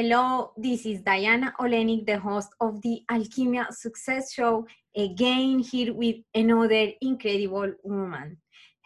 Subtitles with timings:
[0.00, 6.18] Hello, this is Diana Olenik, the host of the Alkimia Success Show, again here with
[6.32, 8.36] another incredible woman.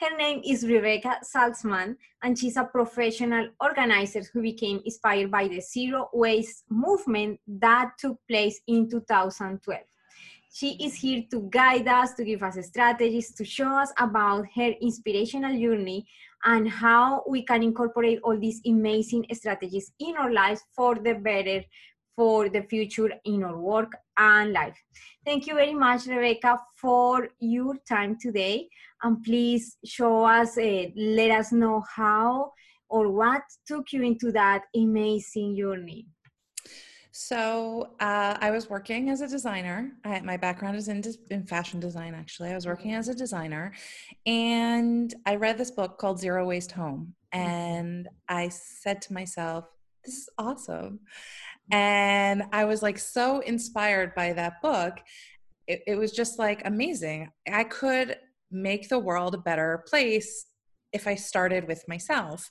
[0.01, 5.61] Her name is Rebekah Saltzman, and she's a professional organizer who became inspired by the
[5.61, 9.83] zero waste movement that took place in 2012.
[10.51, 14.73] She is here to guide us, to give us strategies, to show us about her
[14.81, 16.07] inspirational journey
[16.45, 21.63] and how we can incorporate all these amazing strategies in our lives for the better
[22.17, 24.77] for the future in our work and life.
[25.25, 28.69] Thank you very much, Rebekah, for your time today.
[29.03, 32.53] And please show us, uh, let us know how
[32.89, 36.07] or what took you into that amazing journey.
[37.15, 39.93] So uh, I was working as a designer.
[40.03, 42.51] I, my background is in, in fashion design, actually.
[42.51, 43.75] I was working as a designer,
[44.25, 47.47] and I read this book called Zero Waste Home, mm-hmm.
[47.47, 49.67] and I said to myself,
[50.03, 51.01] "This is awesome,"
[51.71, 54.95] and I was like so inspired by that book.
[55.67, 57.29] It, it was just like amazing.
[57.47, 58.17] I could
[58.51, 60.47] make the world a better place
[60.95, 62.49] if I started with myself,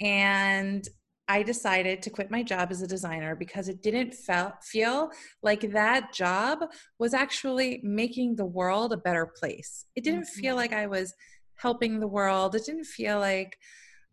[0.00, 0.84] and
[1.30, 5.12] I decided to quit my job as a designer because it didn't feel, feel
[5.44, 6.58] like that job
[6.98, 9.86] was actually making the world a better place.
[9.94, 10.40] It didn't mm-hmm.
[10.40, 11.14] feel like I was
[11.54, 12.56] helping the world.
[12.56, 13.56] It didn't feel like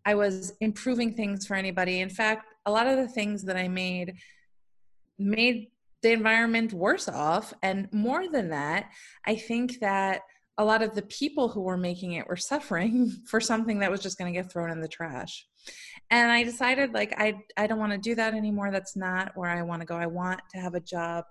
[0.06, 2.02] I was improving things for anybody.
[2.02, 4.14] In fact, a lot of the things that I made
[5.18, 5.70] made
[6.04, 7.52] the environment worse off.
[7.64, 8.92] And more than that,
[9.26, 10.22] I think that
[10.60, 14.02] a lot of the people who were making it were suffering for something that was
[14.02, 15.48] just going to get thrown in the trash
[16.12, 18.72] and i decided like i i don't want to do that anymore.
[18.72, 19.96] That's not where i want to go.
[19.96, 21.26] I want to have a job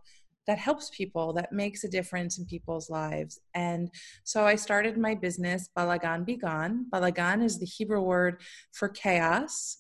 [0.47, 3.41] that helps people that makes a difference in people's lives.
[3.55, 3.91] And
[4.25, 8.41] so i started my business balagan be gone balagan is the hebrew word
[8.73, 9.79] for chaos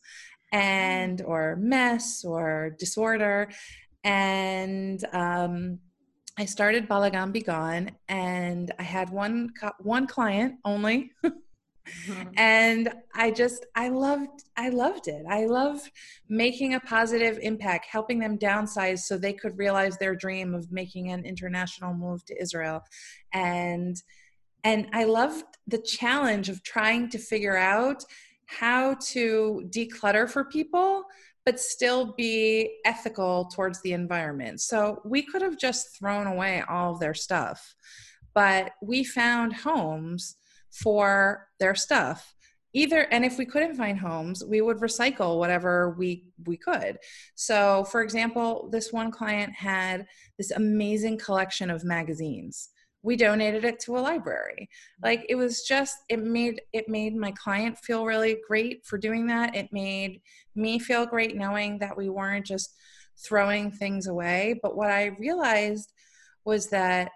[0.52, 3.50] and or mess or disorder.
[4.04, 5.78] And um,
[6.38, 9.50] I started Balagan Be Gone, and I had one
[9.80, 11.12] one client only
[12.06, 12.28] Mm-hmm.
[12.36, 15.24] And I just I loved I loved it.
[15.28, 15.90] I loved
[16.28, 21.10] making a positive impact, helping them downsize so they could realize their dream of making
[21.10, 22.82] an international move to Israel.
[23.32, 24.00] And
[24.64, 28.04] and I loved the challenge of trying to figure out
[28.46, 31.04] how to declutter for people
[31.46, 34.60] but still be ethical towards the environment.
[34.60, 37.76] So we could have just thrown away all of their stuff,
[38.34, 40.36] but we found homes
[40.82, 42.34] for their stuff.
[42.72, 46.98] Either and if we couldn't find homes we would recycle whatever we we could.
[47.34, 52.68] So for example this one client had this amazing collection of magazines.
[53.02, 54.68] We donated it to a library.
[55.02, 59.26] Like it was just it made it made my client feel really great for doing
[59.28, 59.56] that.
[59.56, 60.20] It made
[60.54, 62.74] me feel great knowing that we weren't just
[63.16, 64.60] throwing things away.
[64.62, 65.92] But what i realized
[66.44, 67.10] was that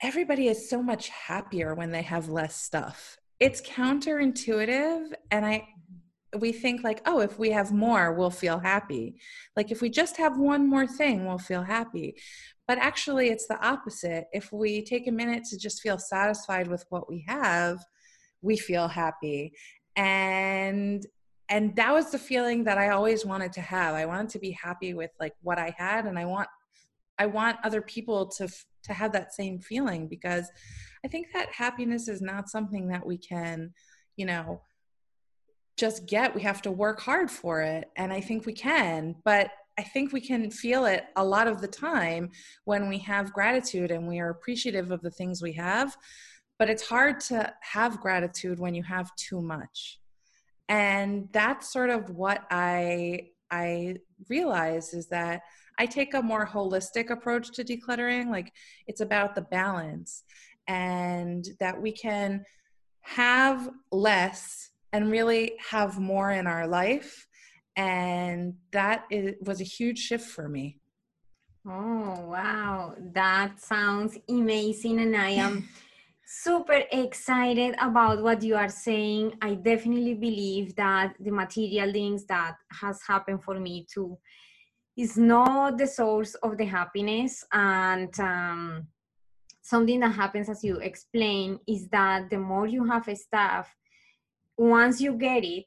[0.00, 3.18] everybody is so much happier when they have less stuff.
[3.40, 5.68] It's counterintuitive and I
[6.38, 9.16] we think like, oh, if we have more, we'll feel happy.
[9.56, 12.16] Like if we just have one more thing, we'll feel happy.
[12.68, 14.26] But actually it's the opposite.
[14.32, 17.78] If we take a minute to just feel satisfied with what we have,
[18.42, 19.52] we feel happy.
[19.94, 21.06] And
[21.48, 23.94] and that was the feeling that I always wanted to have.
[23.94, 26.48] I wanted to be happy with like what I had and I want
[27.18, 28.48] I want other people to
[28.86, 30.50] to have that same feeling because
[31.04, 33.72] I think that happiness is not something that we can,
[34.16, 34.62] you know,
[35.76, 36.34] just get.
[36.34, 37.90] We have to work hard for it.
[37.96, 41.60] And I think we can, but I think we can feel it a lot of
[41.60, 42.30] the time
[42.64, 45.96] when we have gratitude and we are appreciative of the things we have.
[46.58, 50.00] But it's hard to have gratitude when you have too much.
[50.68, 53.96] And that's sort of what I I
[54.28, 55.42] realize is that
[55.78, 58.30] I take a more holistic approach to decluttering.
[58.30, 58.52] Like
[58.86, 60.24] it's about the balance
[60.66, 62.44] and that we can
[63.02, 67.26] have less and really have more in our life.
[67.76, 70.80] And that is, was a huge shift for me.
[71.68, 72.94] Oh, wow.
[73.12, 75.00] That sounds amazing.
[75.00, 75.68] And I am
[76.24, 79.34] super excited about what you are saying.
[79.42, 84.16] I definitely believe that the material things that has happened for me too
[84.96, 88.86] is not the source of the happiness and um,
[89.62, 93.74] something that happens as you explain is that the more you have a stuff
[94.56, 95.66] once you get it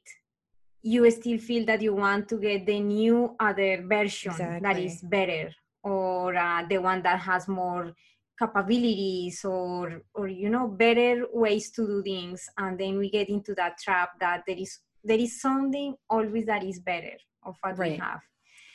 [0.82, 4.60] you still feel that you want to get the new other version exactly.
[4.60, 7.92] that is better or uh, the one that has more
[8.38, 13.54] capabilities or or you know better ways to do things and then we get into
[13.54, 17.92] that trap that there is there is something always that is better of what right.
[17.92, 18.20] we have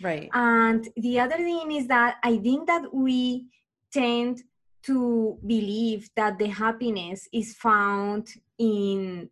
[0.02, 0.30] Right.
[0.34, 3.48] And the other thing is that I think that we
[3.92, 4.44] tend
[4.84, 8.28] to believe that the happiness is found
[8.58, 9.30] in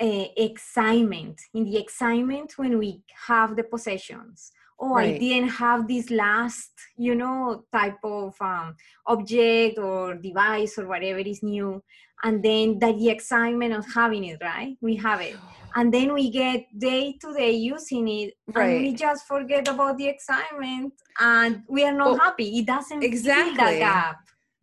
[0.00, 4.52] uh, excitement, in the excitement when we have the possessions.
[4.78, 5.14] Oh, right.
[5.14, 8.76] I didn't have this last, you know, type of um,
[9.06, 11.82] object or device or whatever is new.
[12.22, 14.76] And then that the excitement of having it, right?
[14.80, 15.36] We have it.
[15.74, 18.34] And then we get day to day using it.
[18.48, 18.68] Right.
[18.68, 22.58] And we just forget about the excitement and we are not well, happy.
[22.58, 23.54] It doesn't exactly.
[23.56, 24.16] fill that gap.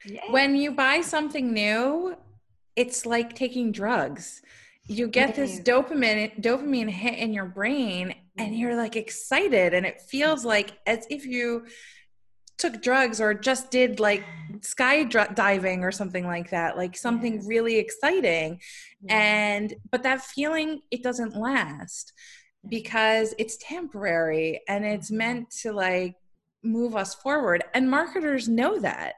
[0.06, 0.32] Yeah.
[0.32, 2.16] When you buy something new,
[2.76, 4.42] it's like taking drugs
[4.88, 8.56] you get this dopamine dopamine hit in your brain and mm-hmm.
[8.56, 11.66] you're like excited and it feels like as if you
[12.58, 14.24] took drugs or just did like
[14.62, 17.46] sky diving or something like that like something yes.
[17.46, 18.60] really exciting.
[19.10, 22.14] And but that feeling it doesn't last
[22.70, 25.18] because it's temporary and it's mm-hmm.
[25.18, 26.16] meant to like
[26.64, 27.64] move us forward.
[27.74, 29.16] And marketers know that.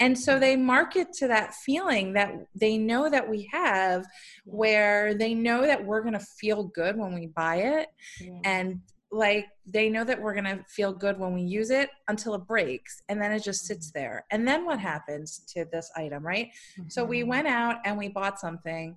[0.00, 4.04] And so they market to that feeling that they know that we have
[4.44, 7.88] where they know that we're going to feel good when we buy it
[8.20, 8.40] yeah.
[8.44, 12.34] and like they know that we're going to feel good when we use it until
[12.34, 14.00] it breaks and then it just sits mm-hmm.
[14.00, 16.88] there and then what happens to this item right mm-hmm.
[16.88, 17.30] so we mm-hmm.
[17.30, 18.96] went out and we bought something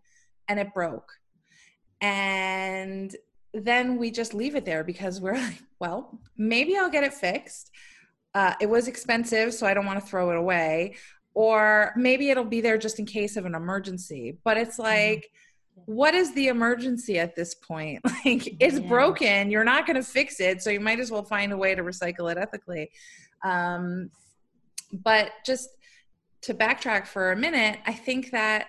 [0.50, 1.14] and it broke
[2.02, 3.16] and
[3.54, 7.72] then we just leave it there because we're like well maybe i'll get it fixed
[8.34, 10.96] uh, it was expensive, so I don't want to throw it away.
[11.34, 14.38] Or maybe it'll be there just in case of an emergency.
[14.44, 14.84] But it's mm-hmm.
[14.84, 15.38] like, mm-hmm.
[15.86, 18.02] What is the emergency at this point?
[18.26, 18.88] Like, it's yeah.
[18.88, 19.50] broken.
[19.50, 20.62] You're not going to fix it.
[20.62, 22.92] So you might as well find a way to recycle it ethically.
[23.44, 24.12] Um,
[24.94, 25.70] but just
[26.44, 28.68] to backtrack for a minute, I think that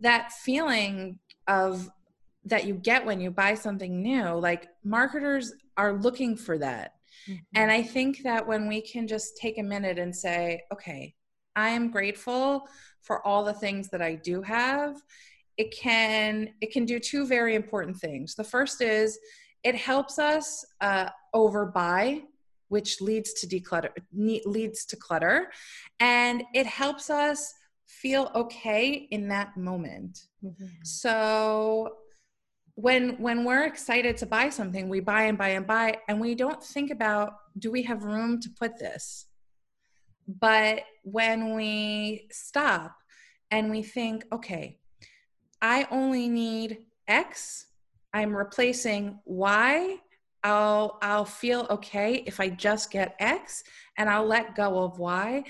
[0.00, 1.90] that feeling of
[2.46, 6.92] that you get when you buy something new, like marketers are looking for that
[7.28, 7.42] Mm-hmm.
[7.54, 11.14] And I think that when we can just take a minute and say, okay,
[11.54, 12.68] I am grateful
[13.02, 14.96] for all the things that I do have,
[15.56, 18.34] it can it can do two very important things.
[18.34, 19.18] The first is
[19.64, 22.22] it helps us uh, overbuy
[22.68, 25.50] which leads to declutter leads to clutter
[26.00, 27.54] and it helps us
[27.86, 30.66] feel okay in that moment mm-hmm.
[30.82, 31.96] so
[32.74, 36.34] when when we're excited to buy something we buy and buy and buy and we
[36.34, 39.26] don't think about do we have room to put this
[40.26, 42.96] but when we stop
[43.52, 44.78] and we think okay
[45.62, 47.66] i only need x.
[48.12, 49.98] I'm replacing y.
[50.42, 53.64] I'll i'll feel okay if i just get x
[53.98, 55.44] and i'll let go of y.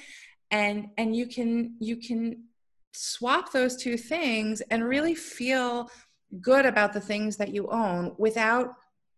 [0.50, 2.44] And and you can you can
[2.92, 5.90] swap those two things and really feel
[6.40, 8.74] good about the things that you own without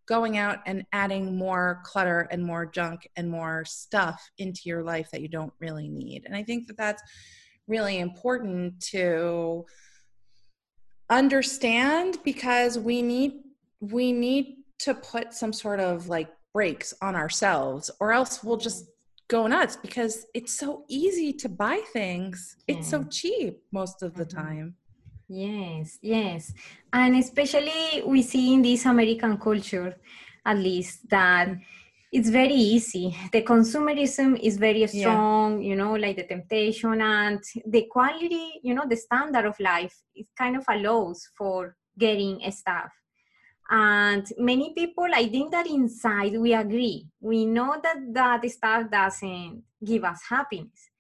[0.06, 5.11] going out and adding more clutter and more junk and more stuff into your life
[5.12, 6.25] that you don't really need.
[6.25, 7.02] And I think that that's
[7.67, 9.67] really important to
[11.11, 13.41] understand because we need
[13.81, 18.87] we need to put some sort of like brakes on ourselves or else we'll just
[19.29, 22.57] go nuts because it's so easy to buy things.
[22.67, 24.39] It's so cheap most of the mm-hmm.
[24.39, 24.75] time.
[25.29, 26.55] Yes, yes.
[26.93, 29.97] And especially we see in this American culture,
[30.47, 31.50] at least, that
[32.11, 33.15] it's very easy.
[33.33, 35.69] The consumerism is very strong, yeah.
[35.69, 40.27] you know, like the temptation and the quality, you know, the standard of life, it
[40.37, 42.91] kind of allows for getting a stuff.
[43.71, 47.07] And many people, I think that inside we agree.
[47.21, 50.91] We know that that stuff doesn't give us happiness.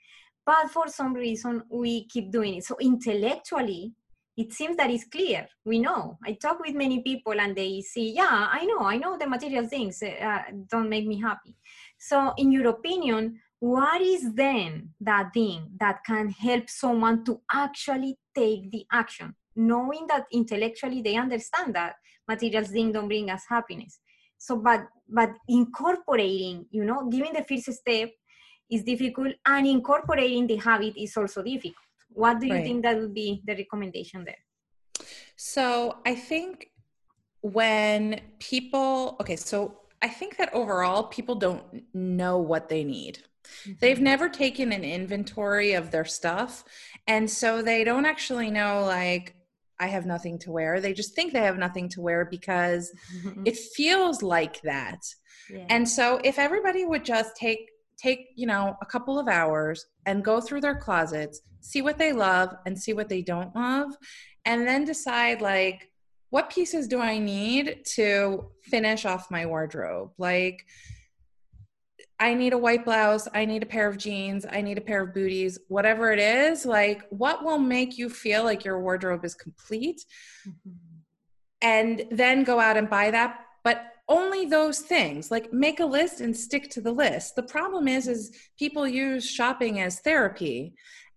[0.44, 2.64] But for some reason, we keep doing it.
[2.64, 3.92] So intellectually,
[4.38, 5.48] it seems that it's clear.
[5.64, 6.16] We know.
[6.24, 9.66] I talk with many people and they say, yeah, I know, I know the material
[9.66, 11.56] things uh, don't make me happy.
[11.98, 18.16] So, in your opinion, what is then that thing that can help someone to actually
[18.32, 21.94] take the action, knowing that intellectually they understand that
[22.28, 23.98] material things don't bring us happiness?
[24.38, 28.10] So, but but incorporating, you know, giving the first step
[28.70, 31.87] is difficult, and incorporating the habit is also difficult
[32.18, 32.64] what do you right.
[32.64, 34.42] think that would be the recommendation there
[35.36, 36.70] so i think
[37.40, 43.72] when people okay so i think that overall people don't know what they need mm-hmm.
[43.80, 46.64] they've never taken an inventory of their stuff
[47.06, 49.34] and so they don't actually know like
[49.80, 50.80] I have nothing to wear.
[50.80, 53.44] They just think they have nothing to wear because mm-hmm.
[53.46, 55.00] it feels like that.
[55.48, 55.66] Yeah.
[55.70, 60.24] And so if everybody would just take take, you know, a couple of hours and
[60.24, 63.90] go through their closets, see what they love and see what they don't love,
[64.44, 65.90] and then decide like
[66.30, 70.12] what pieces do I need to finish off my wardrobe?
[70.18, 70.64] Like
[72.20, 75.02] I need a white blouse, I need a pair of jeans, I need a pair
[75.02, 79.34] of booties, whatever it is, like what will make you feel like your wardrobe is
[79.34, 80.04] complete?
[80.46, 80.70] Mm-hmm.
[81.60, 85.30] And then go out and buy that, but only those things.
[85.30, 87.36] Like make a list and stick to the list.
[87.36, 90.74] The problem is is people use shopping as therapy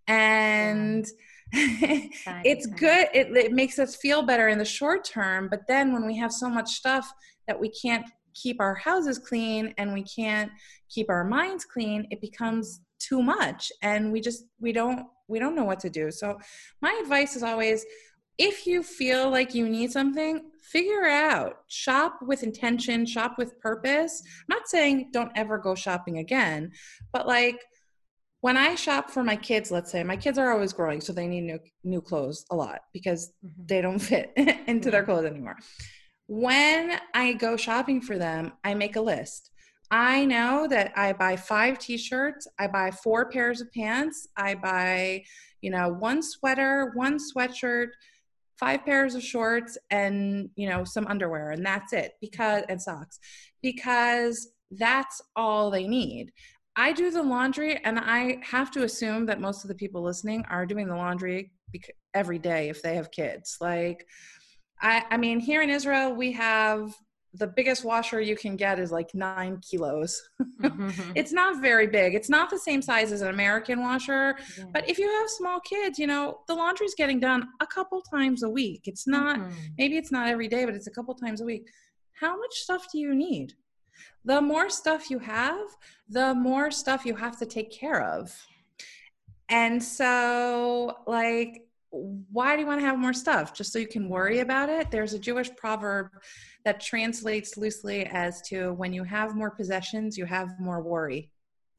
[0.08, 1.06] and
[1.54, 6.06] it's good it, it makes us feel better in the short term, but then when
[6.06, 7.12] we have so much stuff
[7.48, 10.52] that we can't keep our houses clean and we can't
[10.90, 15.56] keep our minds clean it becomes too much and we just we don't we don't
[15.56, 16.38] know what to do so
[16.82, 17.86] my advice is always
[18.42, 24.22] if you feel like you need something figure out shop with intention shop with purpose
[24.26, 26.72] I'm not saying don't ever go shopping again
[27.12, 27.60] but like
[28.42, 31.28] when I shop for my kids, let's say my kids are always growing, so they
[31.28, 33.66] need new new clothes a lot because mm-hmm.
[33.68, 34.32] they don't fit
[34.66, 35.58] into their clothes anymore
[36.32, 39.52] when I go shopping for them, I make a list.
[39.92, 45.26] I know that I buy five t-shirts, I buy four pairs of pants, I buy,
[45.60, 47.90] you know, one sweater, one sweatshirt,
[48.62, 53.20] five pairs of shorts and, you know, some underwear and that's it because and socks
[53.62, 56.32] because that's all they need.
[56.76, 60.46] I do the laundry and I have to assume that most of the people listening
[60.50, 61.52] are doing the laundry
[62.14, 63.58] every day if they have kids.
[63.60, 64.06] Like
[64.80, 66.94] I, I mean, here in Israel, we have
[67.34, 70.22] the biggest washer you can get is like nine kilos.
[70.62, 71.12] mm-hmm.
[71.16, 72.14] It's not very big.
[72.14, 74.38] It's not the same size as an American washer.
[74.58, 74.66] Yeah.
[74.74, 78.44] But if you have small kids, you know, the laundry's getting done a couple times
[78.44, 78.82] a week.
[78.86, 79.56] It's not, mm-hmm.
[79.78, 81.68] maybe it's not every day, but it's a couple times a week.
[82.14, 83.54] How much stuff do you need?
[84.26, 85.68] The more stuff you have,
[86.10, 88.32] the more stuff you have to take care of.
[89.50, 93.54] And so, like, why do you want to have more stuff?
[93.54, 94.90] Just so you can worry about it?
[94.92, 96.10] There's a Jewish proverb
[96.64, 101.30] that translates loosely as to when you have more possessions, you have more worry.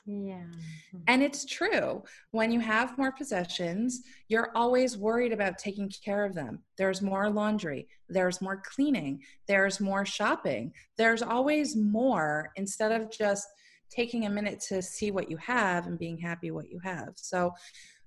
[0.05, 0.35] Yeah.
[0.35, 0.99] Mm-hmm.
[1.07, 2.03] And it's true.
[2.33, 6.63] When you have more possessions, you're always worried about taking care of them.
[6.77, 10.73] There's more laundry, there's more cleaning, there's more shopping.
[10.99, 13.47] There's always more instead of just
[13.91, 17.11] taking a minute to see what you have and being happy what you have.
[17.15, 17.53] So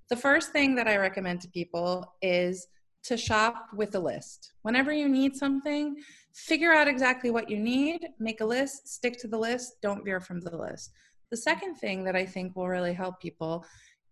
[0.10, 2.68] the first thing that I recommend to people is
[3.04, 4.54] to shop with a list.
[4.64, 5.96] Whenever you need something,
[6.34, 10.20] figure out exactly what you need, make a list, stick to the list, don't veer
[10.20, 10.92] from the list.
[11.32, 13.66] The second thing that I think will really help people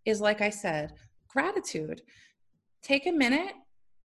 [0.05, 0.93] is, like I said,
[1.27, 2.01] gratitude.
[2.81, 3.53] Take a minute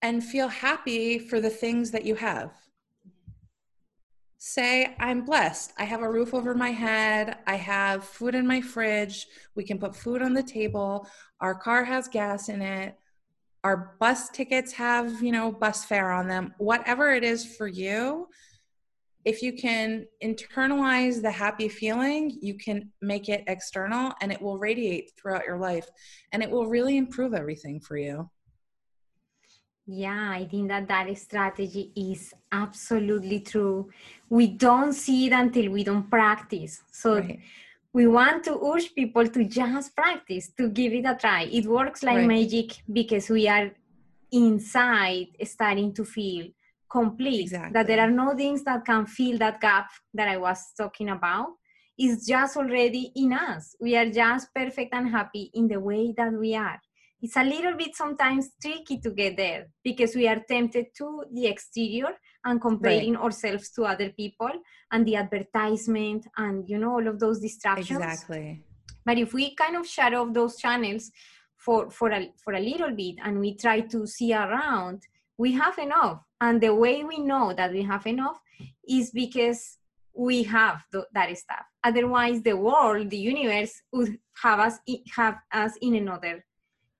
[0.02, 2.52] and feel happy for the things that you have
[4.38, 5.72] say i'm blessed.
[5.78, 7.38] I have a roof over my head.
[7.46, 9.26] I have food in my fridge.
[9.54, 11.06] We can put food on the table.
[11.40, 12.96] Our car has gas in it.
[13.64, 16.54] Our bus tickets have you know bus fare on them.
[16.58, 18.28] Whatever it is for you
[19.24, 24.58] if you can internalize the happy feeling you can make it external and it will
[24.58, 25.86] radiate throughout your life
[26.32, 28.30] and it will really improve everything for you
[29.90, 33.88] yeah, I think that that strategy is absolutely true.
[34.28, 36.82] We don't see it until we don't practice.
[36.92, 37.40] So right.
[37.94, 41.44] we want to urge people to just practice, to give it a try.
[41.44, 42.26] It works like right.
[42.28, 43.70] magic because we are
[44.30, 46.48] inside starting to feel
[46.90, 47.44] complete.
[47.44, 47.72] Exactly.
[47.72, 51.46] That there are no things that can fill that gap that I was talking about.
[51.96, 53.74] It's just already in us.
[53.80, 56.78] We are just perfect and happy in the way that we are
[57.20, 61.46] it's a little bit sometimes tricky to get there because we are tempted to the
[61.46, 62.12] exterior
[62.44, 63.24] and comparing right.
[63.24, 64.50] ourselves to other people
[64.92, 67.98] and the advertisement and you know all of those distractions.
[67.98, 68.62] Exactly.
[69.04, 71.10] But if we kind of shut off those channels
[71.56, 75.02] for for a for a little bit and we try to see around
[75.38, 76.20] we have enough.
[76.40, 78.40] And the way we know that we have enough
[78.88, 79.78] is because
[80.14, 81.64] we have th- that stuff.
[81.82, 84.78] Otherwise the world the universe would have us
[85.16, 86.44] have us in another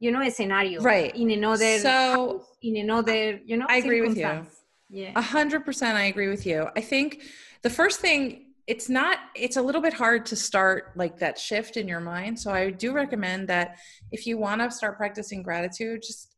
[0.00, 1.14] you know a scenario right.
[1.16, 4.46] in another so in another you know i agree with you.
[4.88, 5.12] yeah.
[5.16, 6.68] A hundred percent i agree with you.
[6.76, 7.22] I think
[7.62, 11.76] the first thing it's not it's a little bit hard to start like that shift
[11.76, 12.38] in your mind.
[12.38, 13.76] So i do recommend that
[14.12, 16.34] if you want to start practicing gratitude just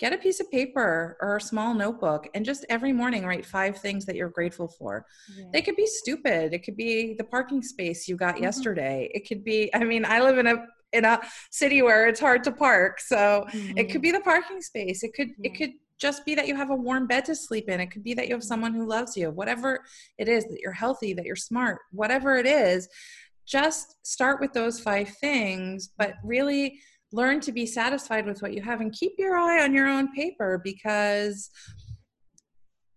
[0.00, 3.78] get a piece of paper or a small notebook and just every morning write five
[3.78, 5.06] things that you're grateful for.
[5.36, 5.44] Yeah.
[5.52, 6.52] they could be stupid.
[6.52, 8.44] It could be the parking space you got mm-hmm.
[8.44, 9.08] yesterday.
[9.14, 11.20] It could be i mean i live in a in a
[11.50, 13.00] city where it's hard to park.
[13.00, 13.78] So mm-hmm.
[13.78, 15.02] it could be the parking space.
[15.02, 15.50] It could yeah.
[15.50, 17.80] it could just be that you have a warm bed to sleep in.
[17.80, 19.30] It could be that you have someone who loves you.
[19.30, 19.80] Whatever
[20.18, 22.88] it is that you're healthy, that you're smart, whatever it is,
[23.46, 26.80] just start with those five things, but really
[27.12, 30.12] learn to be satisfied with what you have and keep your eye on your own
[30.12, 31.50] paper because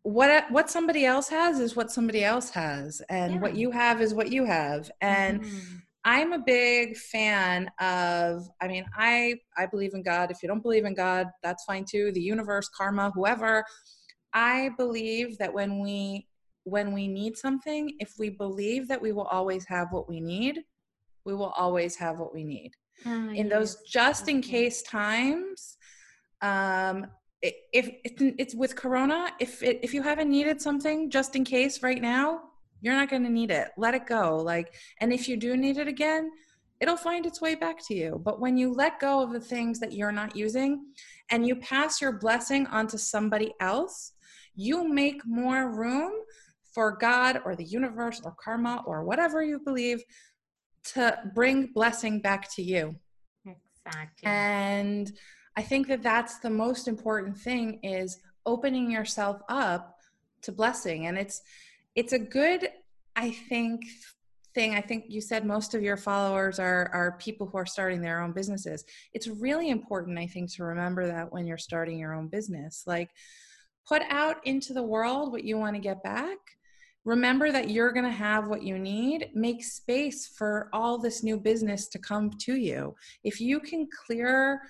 [0.02, 3.40] what what somebody else has is what somebody else has and yeah.
[3.40, 5.78] what you have is what you have and mm-hmm
[6.08, 10.32] I'm a big fan of, I mean, I, I believe in God.
[10.32, 12.14] If you don't believe in God, that's fine too.
[12.14, 13.66] The universe, karma, whoever.
[14.34, 16.26] I believe that when we
[16.64, 20.62] when we need something, if we believe that we will always have what we need,
[21.26, 22.72] we will always have what we need.
[23.06, 23.50] Uh, in yes.
[23.50, 25.78] those just in case times,
[26.42, 27.08] um,
[27.42, 32.02] if it's with Corona, if it, if you haven't needed something just in case right
[32.02, 32.44] now,
[32.82, 33.70] you're not going to need it.
[33.78, 34.38] Let it go.
[34.38, 36.32] Like, and if you do need it again,
[36.80, 38.22] it'll find its way back to you.
[38.24, 40.86] But when you let go of the things that you're not using
[41.30, 44.14] and you pass your blessing onto somebody else,
[44.56, 46.12] you make more room
[46.74, 50.04] for God or the universe or karma or whatever you believe
[50.84, 52.96] to bring blessing back to you.
[53.46, 54.30] Exactly.
[54.30, 55.12] And
[55.56, 59.98] I think that that's the most important thing is opening yourself up
[60.44, 61.42] to blessing and it's
[61.98, 62.70] it's a good
[63.16, 63.82] I think
[64.54, 64.76] thing.
[64.76, 68.22] I think you said most of your followers are are people who are starting their
[68.22, 68.86] own businesses.
[69.14, 72.84] It's really important I think to remember that when you're starting your own business.
[72.86, 73.10] Like
[73.88, 76.38] put out into the world what you want to get back.
[77.04, 79.30] Remember that you're going to have what you need.
[79.34, 82.94] Make space for all this new business to come to you.
[83.24, 84.62] If you can clear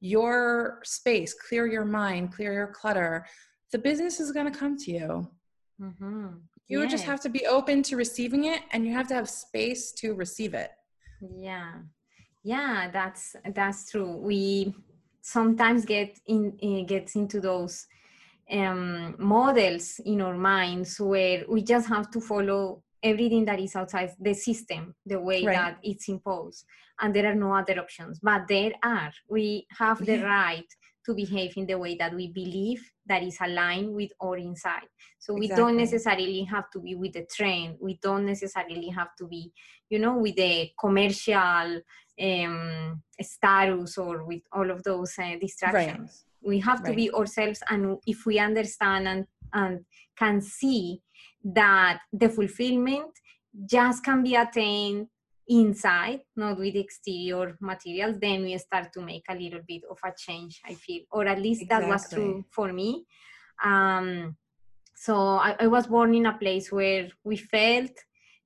[0.00, 3.24] your space clear your mind clear your clutter
[3.72, 5.26] the business is going to come to you
[5.80, 6.26] mm-hmm.
[6.68, 9.92] you just have to be open to receiving it and you have to have space
[9.92, 10.70] to receive it.
[11.20, 11.72] Yeah.
[12.42, 14.16] Yeah that's that's true.
[14.16, 14.74] We
[15.22, 17.86] sometimes get in uh, gets into those
[18.50, 24.12] um, models in our minds where we just have to follow everything that is outside
[24.20, 25.54] the system the way right.
[25.54, 26.64] that it's imposed
[27.00, 28.18] and there are no other options.
[28.20, 29.12] But there are.
[29.28, 30.66] We have the right
[31.04, 34.88] to behave in the way that we believe that is aligned with our inside
[35.18, 35.64] so we exactly.
[35.64, 39.52] don't necessarily have to be with the trend we don't necessarily have to be
[39.90, 41.80] you know with the commercial
[42.20, 46.90] um, status or with all of those uh, distractions right we have right.
[46.90, 49.84] to be ourselves and if we understand and, and
[50.16, 51.00] can see
[51.42, 53.10] that the fulfillment
[53.66, 55.06] just can be attained
[55.48, 60.12] inside not with exterior materials then we start to make a little bit of a
[60.16, 61.86] change i feel or at least exactly.
[61.86, 63.04] that was true for me
[63.62, 64.36] um,
[64.96, 67.92] so I, I was born in a place where we felt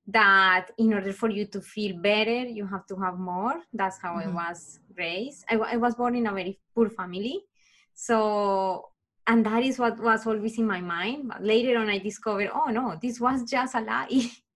[0.07, 4.15] that in order for you to feel better you have to have more that's how
[4.15, 4.37] mm-hmm.
[4.37, 7.43] i was raised I, I was born in a very poor family
[8.01, 8.91] so,
[9.27, 11.27] and that is what was always in my mind.
[11.27, 14.31] But later on, I discovered, oh no, this was just a lie.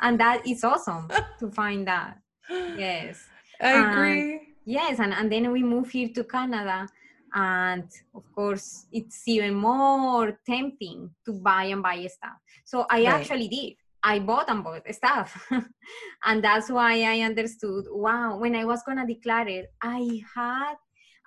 [0.00, 2.18] and that is awesome to find that.
[2.50, 3.26] Yes.
[3.60, 4.54] I agree.
[4.64, 5.00] yes.
[5.00, 6.88] And, and then we move here to Canada.
[7.34, 12.38] And of course, it's even more tempting to buy and buy stuff.
[12.64, 13.08] So I right.
[13.08, 13.74] actually did.
[14.02, 15.50] I bought and bought stuff.
[16.24, 20.76] and that's why I understood wow, when I was going to declare it, I had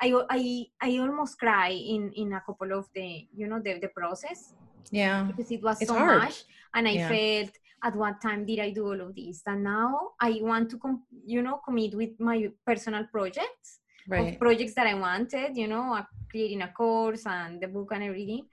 [0.02, 3.89] I, I, I almost cry in, in a couple of the, you know, the, the
[3.89, 4.54] process.
[4.89, 5.24] Yeah.
[5.24, 6.24] Because it was it's so hard.
[6.24, 6.44] much.
[6.74, 7.08] And I yeah.
[7.08, 7.52] felt,
[7.84, 9.41] at what time did I do all of this?
[9.46, 13.80] And now I want to, com- you know, commit with my personal projects.
[14.08, 14.39] Right.
[14.39, 18.48] projects that I wanted, you know, creating a course and the book and everything.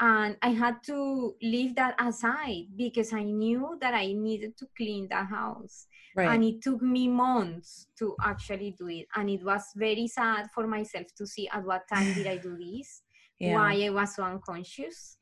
[0.00, 5.06] And I had to leave that aside because I knew that I needed to clean
[5.08, 6.32] the house Right.
[6.32, 9.06] And it took me months to actually do it.
[9.16, 12.56] And it was very sad for myself to see at what time did I do
[12.56, 13.02] this,
[13.38, 13.54] yeah.
[13.54, 15.16] why I was so unconscious.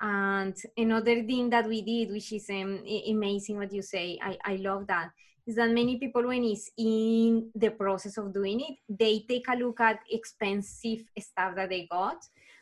[0.00, 4.56] And another thing that we did, which is um, amazing what you say, I, I
[4.56, 5.10] love that,
[5.46, 9.56] is that many people, when it's in the process of doing it, they take a
[9.56, 12.16] look at expensive stuff that they got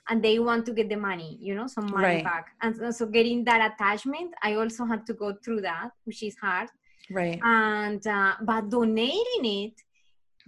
[0.09, 2.24] and they want to get the money, you know, some money right.
[2.24, 2.46] back.
[2.62, 6.70] And so getting that attachment, I also had to go through that, which is hard
[7.11, 7.40] Right.
[7.42, 9.72] And uh, but donating it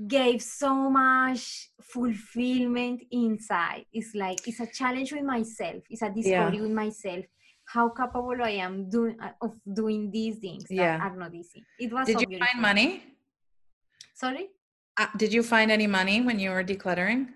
[0.07, 3.85] gave so much fulfillment inside.
[3.93, 5.83] It's like it's a challenge with myself.
[5.91, 6.63] It's a discovery yeah.
[6.63, 7.25] with myself.
[7.65, 10.99] How capable I am doing uh, of doing these things that yeah.
[10.99, 11.65] are not easy.
[11.79, 12.07] It was.
[12.07, 12.49] Did so you beautiful.
[12.53, 13.03] find money?
[14.15, 14.49] Sorry.
[14.97, 17.29] Uh, did you find any money when you were decluttering?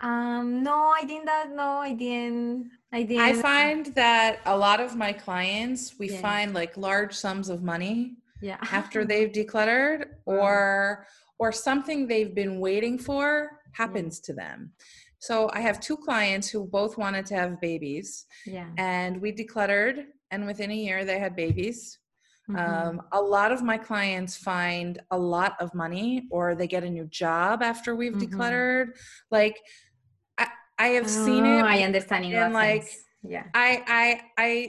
[0.00, 1.26] Um, no, I didn't.
[1.26, 2.70] That no, I didn't.
[2.92, 3.22] I didn't.
[3.22, 6.20] I find that a lot of my clients, we yeah.
[6.20, 8.16] find like large sums of money.
[8.40, 8.58] Yeah.
[8.72, 11.06] After they've decluttered, or
[11.38, 14.26] or something they've been waiting for happens yeah.
[14.26, 14.72] to them.
[15.20, 18.26] So I have two clients who both wanted to have babies.
[18.46, 18.68] Yeah.
[18.76, 21.98] And we decluttered, and within a year they had babies.
[22.48, 22.88] Mm-hmm.
[22.88, 26.88] Um, a lot of my clients find a lot of money or they get a
[26.88, 28.34] new job after we've mm-hmm.
[28.34, 28.86] decluttered.
[29.30, 29.56] Like
[30.78, 31.60] I have seen it.
[31.60, 32.24] Oh, I understand.
[32.24, 33.04] In like sense.
[33.24, 34.20] yeah I I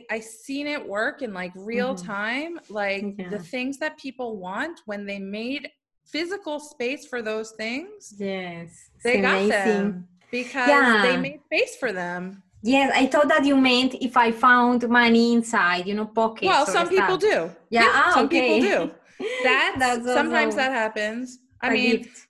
[0.10, 2.06] I I seen it work in like real Mhm.
[2.06, 2.60] time.
[2.70, 3.30] Like Yeah.
[3.30, 5.70] the things that people want when they made
[6.12, 11.02] physical space for those things, yes they It's got them because yeah.
[11.06, 12.44] they made space for them.
[12.62, 16.66] yes i thought that you meant if i found money inside you know pockets well,
[16.66, 17.32] some people stuff.
[17.50, 17.52] do.
[17.70, 18.60] Yeah, ah, some okay.
[18.60, 18.78] people do.
[19.44, 21.40] That's sometimes that happens.
[21.62, 22.28] I mean, gift.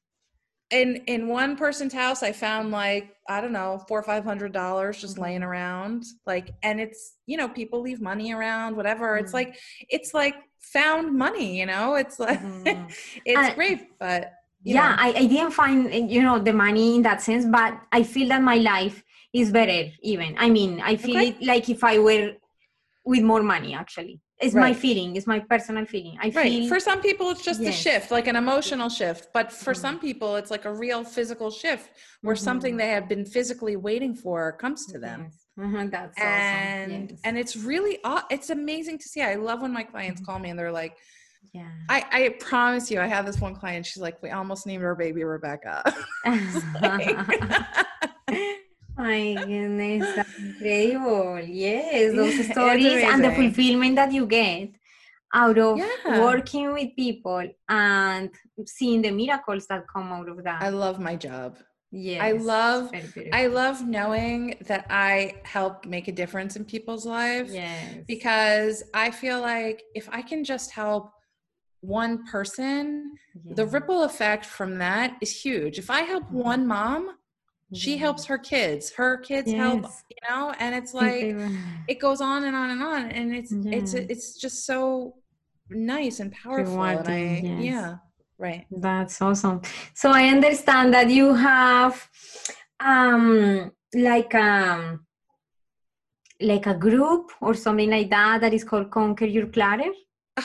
[0.72, 4.52] In in one person's house i found like i don't know four or five hundred
[4.52, 5.22] dollars just Mhm.
[5.24, 9.40] laying around like and it's you know people leave money around whatever it's Mhm.
[9.40, 9.58] like
[9.90, 12.92] it's like found money you know it's like Mhm.
[13.26, 14.32] it's Uh, great but
[14.64, 18.04] yeah I, I didn't find uh, you know the money in that sense but i
[18.04, 19.04] feel that my life
[19.34, 21.30] is better even i mean i feel Okay.
[21.30, 22.34] it like if i were
[23.06, 26.80] with more money actually it's my feeling it's my personal feeling i right feel for
[26.80, 29.78] some people it's just a shift like an emotional shift but for Mhm.
[29.86, 31.90] some people it's like a real physical shift
[32.22, 32.80] where something Mhm.
[32.80, 35.46] they have been physically waiting for comes to them yes.
[35.58, 37.20] Mhm, that's and awesome yes.
[37.26, 38.00] and it's really
[38.30, 40.26] it's amazing to see i love when my clients Mhm.
[40.26, 40.96] call me and they're like
[41.54, 43.84] yeah I, I promise you, I have this one client.
[43.84, 45.82] She's like, we almost named our baby Rebecca.
[49.00, 51.40] My goodness, that's incredible.
[51.40, 54.72] Yes, those stories and the fulfillment that you get
[55.34, 56.20] out of Yeah.
[56.28, 58.30] working with people and
[58.66, 60.62] seeing the miracles that come out of that.
[60.62, 61.52] I love my job.
[61.92, 62.92] yes, I love-
[63.42, 65.14] I love knowing that I
[65.56, 68.04] help make a difference in people's lives yes.
[68.14, 71.06] because I feel like if I can just help
[71.82, 73.14] one person,
[73.60, 75.76] the ripple effect from that is huge.
[75.80, 76.44] If I help Mhm.
[76.52, 77.04] one mom,
[77.74, 78.92] she helps her kids.
[78.92, 81.36] Her kids help, you know, and it's like
[81.88, 84.06] it goes on and on and on and it's it's Yeah.
[84.10, 85.16] it's just so
[85.70, 87.64] nice and powerful and I yes.
[87.64, 87.96] yeah
[88.40, 89.62] right That's awesome.
[89.94, 92.10] So I understand that you have
[92.80, 95.06] um like um
[96.42, 99.92] like a group or something like that that is called Conquer Your Clutter.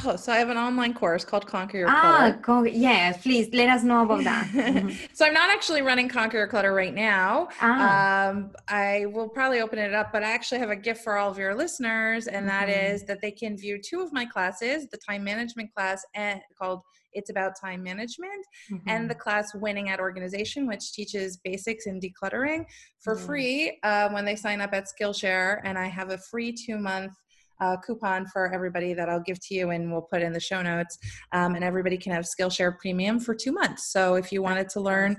[0.04, 2.06] Oh so I have an online course called Conquer Your Clutter.
[2.06, 4.46] Ah, Clutter con- yes, please let us know about that.
[4.54, 5.08] Mhm.
[5.16, 9.60] so I'm not actually running Conquer Your Clutter right now Ah, um, I will probably
[9.60, 12.48] open it up, but I actually have a gift for all of your listeners, and
[12.48, 12.92] that Mhm.
[12.94, 16.80] is that they can view two of my classes: the time management class and called
[17.12, 18.44] "It's About Time Management,"
[18.86, 19.08] and mhm.
[19.08, 22.64] the class Winning at Organization, which teaches basics in decluttering
[23.00, 25.60] for free uh, when they sign up at Skillshare.
[25.64, 27.12] And I have a free two month
[27.60, 30.62] uh, coupon for everybody that I'll give to you and we'll put in the show
[30.62, 30.98] notes.
[31.32, 33.90] Um, and everybody can have Skillshare Premium for two months.
[33.92, 35.16] So if you wanted to learn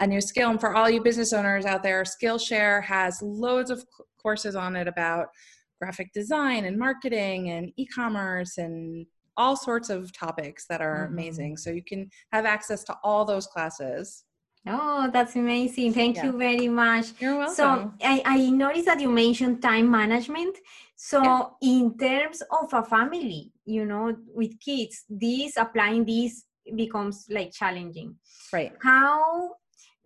[0.00, 3.84] a new skill, and for all you business owners out there, Skillshare has loads of
[4.22, 5.28] courses on it about
[5.80, 11.12] graphic design and marketing and e-commerce and all sorts of topics that are Mhm.
[11.12, 11.56] amazing.
[11.56, 14.24] So you can have access to all those classes.
[14.66, 15.94] Oh, that's amazing.
[15.94, 16.26] Thank Yeah.
[16.26, 17.06] you very much.
[17.20, 17.54] You're welcome.
[17.54, 20.56] So I, I noticed that you mentioned time management.
[21.00, 21.44] So Yeah.
[21.62, 28.16] in terms of a family, you know, with kids, this applying this becomes like challenging.
[28.52, 28.72] right.
[28.82, 29.54] How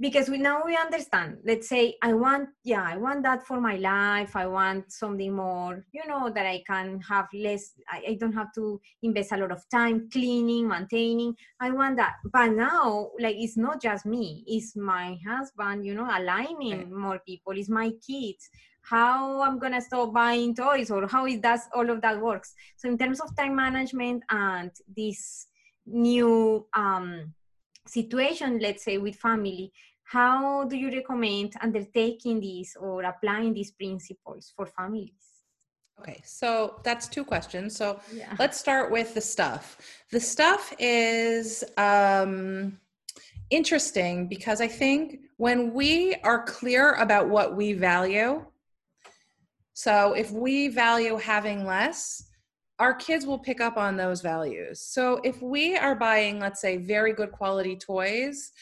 [0.01, 1.39] because we now we understand.
[1.45, 4.35] Let's say I want, yeah, I want that for my life.
[4.35, 7.73] I want something more, you know, that I can have less.
[7.89, 11.37] I, I don't have to invest a lot of time cleaning, maintaining.
[11.61, 12.15] I want that.
[12.33, 14.43] But now, like, it's not just me.
[14.47, 15.87] It's my husband.
[15.87, 16.91] You know, aligning Right.
[16.91, 17.57] more people.
[17.57, 18.51] It's my kids.
[18.83, 22.55] How I'm gonna stop buying toys, or how it does all of that works.
[22.77, 25.47] So in terms of time management and this
[25.87, 27.33] new um,
[27.87, 29.73] situation, let's say with family,
[30.05, 35.33] how do you recommend undertaking these or applying these principles for families?
[36.01, 36.21] Okay.
[36.25, 37.77] So that's two questions.
[37.77, 38.35] So Yeah.
[38.39, 39.79] let's start with the stuff.
[40.11, 42.79] The stuff is um,
[43.51, 48.45] interesting because I think when we are clear about what we value,
[49.75, 52.25] so if we value having less,
[52.79, 54.81] our kids will pick up on those values.
[54.81, 58.53] So if we are buying, let's say, very good quality toys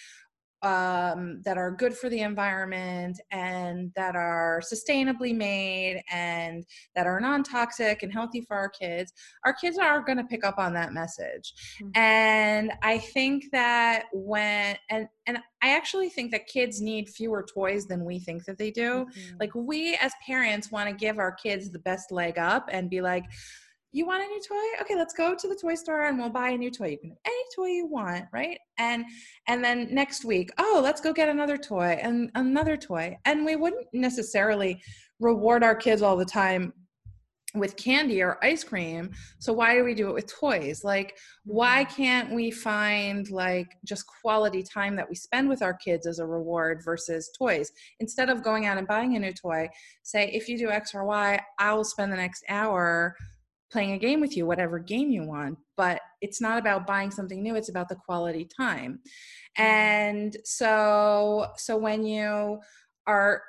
[0.62, 7.20] um, that are good for the environment and that are sustainably made and that are
[7.20, 9.12] non toxic and healthy for our kids,
[9.44, 11.54] our kids are going to pick up on that message.
[11.80, 11.96] Mhm.
[11.96, 17.86] And I think that when, and, and I actually think that kids need fewer toys
[17.86, 19.40] than we think that they do Mhm.
[19.40, 23.00] like we as parents want to give our kids the best leg up and be
[23.00, 23.24] like
[23.92, 24.82] you want a new toy?
[24.82, 26.88] Okay let's go to the toy store and we'll buy a new toy.
[26.88, 28.58] You can have any toy you want right?
[28.78, 29.04] And
[29.48, 33.16] and then next week oh let's go get another toy and another toy.
[33.24, 34.80] And we wouldn't necessarily
[35.18, 36.72] reward our kids all the time
[37.54, 39.10] with candy or ice cream.
[39.40, 40.84] So why do we do it with toys?
[40.84, 41.94] Like why Mm-hmm.
[41.96, 46.26] can't we find like just quality time that we spend with our kids as a
[46.26, 47.72] reward versus toys?
[47.98, 49.68] Instead of going out and buying a new toy
[50.04, 53.16] say if you do x or y i will spend the next hour
[53.70, 57.42] playing a game with you whatever game you want but it's not about buying something
[57.42, 59.00] new it's about the quality time
[59.58, 59.62] mm-hmm.
[59.62, 62.58] and so so when you
[63.06, 63.42] are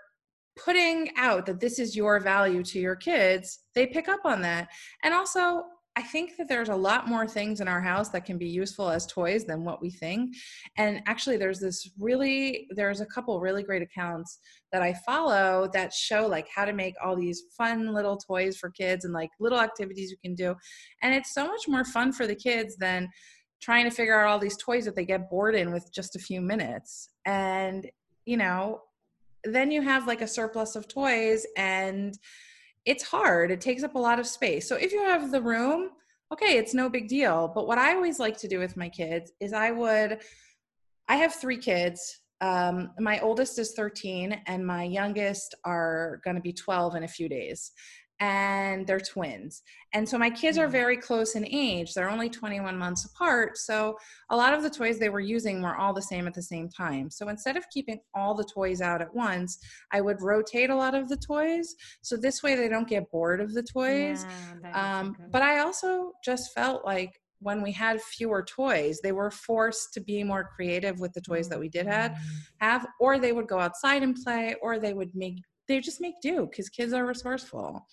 [0.57, 4.67] putting out that this is your value to your kids, they pick up on that.
[5.03, 5.63] And also,
[5.97, 8.89] I think that there's a lot more things in our house that can be useful
[8.89, 10.34] as toys than what we think.
[10.77, 14.39] And actually, there's this really, there's a couple really great accounts
[14.71, 18.69] that I follow that show like how to make all these fun little toys for
[18.69, 20.56] kids and like little activities you can do.
[21.01, 23.10] And it's so much more fun for the kids than
[23.62, 26.19] trying to figure out all these toys that they get bored in with just a
[26.19, 27.10] few minutes.
[27.25, 27.89] And,
[28.25, 28.82] you know,
[29.43, 32.17] then you have like a surplus of toys and
[32.85, 33.51] it's hard.
[33.51, 34.67] It takes up a lot of space.
[34.67, 35.89] So if you have the room,
[36.33, 37.51] okay, it's no big deal.
[37.53, 40.21] But what I always like to do with my kids is I would,
[41.07, 42.19] I have three kids.
[42.39, 47.07] Um, my oldest is 13 and my youngest are going to be 12 in a
[47.07, 47.71] few days
[48.21, 49.63] and they're twins.
[49.93, 51.93] And so my kids are very close in age.
[51.93, 53.57] They're only 21 months apart.
[53.57, 53.97] So
[54.29, 56.69] a lot of the toys they were using were all the same at the same
[56.69, 57.10] time.
[57.10, 59.57] So instead of keeping all the toys out at once,
[59.91, 61.75] I would rotate a lot of the toys.
[62.03, 64.23] So this way they don't get bored of the toys.
[64.71, 69.95] Um, but I also just felt like when we had fewer toys, they were forced
[69.95, 72.15] to be more creative with the toys that we did had
[72.60, 75.39] have, or they would go outside and play, or they would make
[75.71, 77.88] they just make do because kids are resourceful.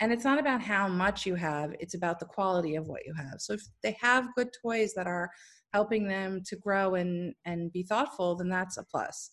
[0.00, 3.14] And it's not about how much you have, it's about the quality of what you
[3.14, 3.40] have.
[3.40, 5.30] So if they have good toys that are
[5.72, 9.30] helping them to grow and and be thoughtful, then that's a plus.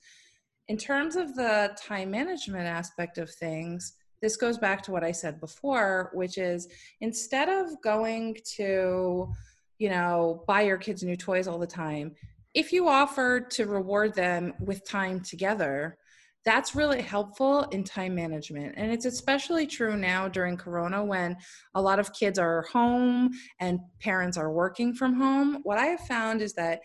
[0.68, 5.12] In terms of the time management aspect of things, this goes back to what I
[5.12, 6.68] said before, which is
[7.02, 9.32] instead of going to,
[9.78, 12.16] you know, buy your kids new toys all the time,
[12.56, 15.98] if you offer to reward them with time together,
[16.46, 18.76] that's really helpful in time management.
[18.78, 21.36] And it's especially true now during Corona when
[21.74, 25.60] a lot of kids are home and parents are working from home.
[25.64, 26.82] What I have found is that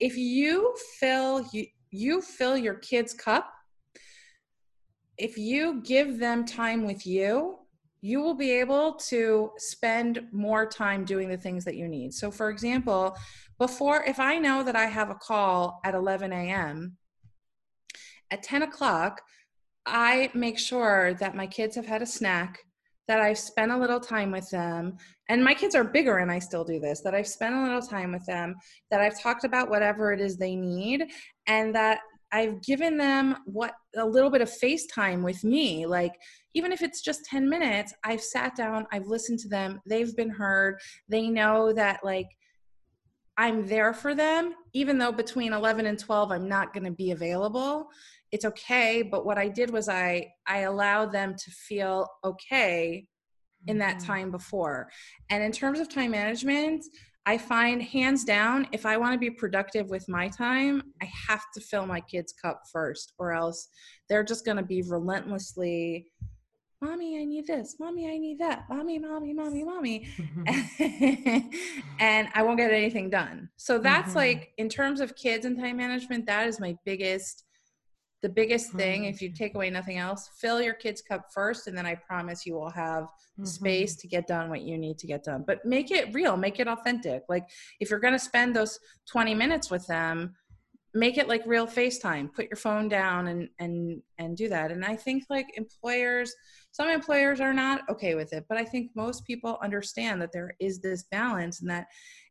[0.00, 3.48] if you fill you, you fill your kids' cup,
[5.16, 7.58] if you give them time with you,
[8.00, 12.12] you will be able to spend more time doing the things that you need.
[12.12, 13.16] So, for example,
[13.58, 16.96] before, if I know that I have a call at 11 a.m.,
[18.34, 19.22] at 10 o'clock,
[19.86, 22.58] I make sure that my kids have had a snack,
[23.06, 24.96] that I've spent a little time with them.
[25.28, 27.82] And my kids are bigger and I still do this, that I've spent a little
[27.82, 28.56] time with them,
[28.90, 31.04] that I've talked about whatever it is they need,
[31.46, 32.00] and that
[32.32, 35.86] I've given them what a little bit of FaceTime with me.
[35.86, 36.14] Like,
[36.54, 40.30] even if it's just 10 minutes, I've sat down, I've listened to them, they've been
[40.30, 42.26] heard, they know that, like,
[43.36, 47.10] I'm there for them, even though between 11 and 12, I'm not going to be
[47.10, 47.88] available.
[48.34, 49.02] It's okay.
[49.02, 53.06] But what I did was I, I allowed them to feel okay
[53.68, 54.06] in that Mhm.
[54.06, 54.90] time before.
[55.30, 56.84] And in terms of time management,
[57.24, 61.44] I find hands down, if I want to be productive with my time, I have
[61.54, 63.68] to fill my kids' cup first, or else
[64.08, 66.10] they're just going to be relentlessly,
[66.82, 67.76] Mommy, I need this.
[67.80, 68.64] Mommy, I need that.
[68.68, 70.06] Mommy, mommy, mommy, mommy.
[71.98, 73.48] and I won't get anything done.
[73.56, 74.16] So that's Mhm.
[74.16, 77.44] like in terms of kids and time management, that is my biggest
[78.24, 81.76] the biggest thing if you take away nothing else, fill your kids cup first and
[81.76, 83.06] then I promise you will have
[83.38, 83.46] Mhm.
[83.46, 85.44] space to get done what you need to get done.
[85.46, 87.24] But make it real, make it authentic.
[87.28, 87.46] Like
[87.80, 90.34] if you're going to spend those 20 minutes with them,
[90.94, 92.32] make it like real FaceTime.
[92.32, 94.70] Put your phone down and and and do that.
[94.70, 96.34] And I think like employers,
[96.70, 100.54] some employers are not okay with it, but I think most people understand that there
[100.60, 101.88] is this balance and that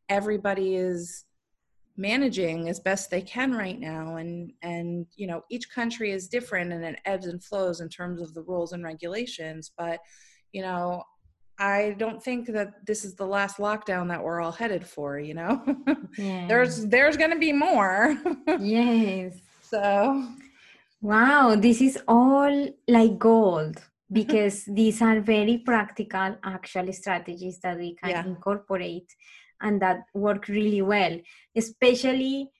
[0.08, 1.24] everybody is
[1.96, 6.72] managing as best they can right now and and you know each country is different
[6.72, 10.00] and it ebbs and flows in terms of the rules and regulations but
[10.52, 11.00] you know
[11.60, 15.34] i don't think that this is the last lockdown that we're all headed for you
[15.34, 15.62] know
[16.18, 16.48] Yeah.
[16.48, 18.16] there's there's going to be more
[18.60, 19.34] yes.
[19.60, 20.26] so
[21.02, 23.76] Wow, this is all like gold
[24.10, 28.24] because these are very practical, actual strategies that we can Yeah.
[28.24, 29.14] incorporate
[29.60, 31.18] and that work really well,
[31.56, 32.50] especially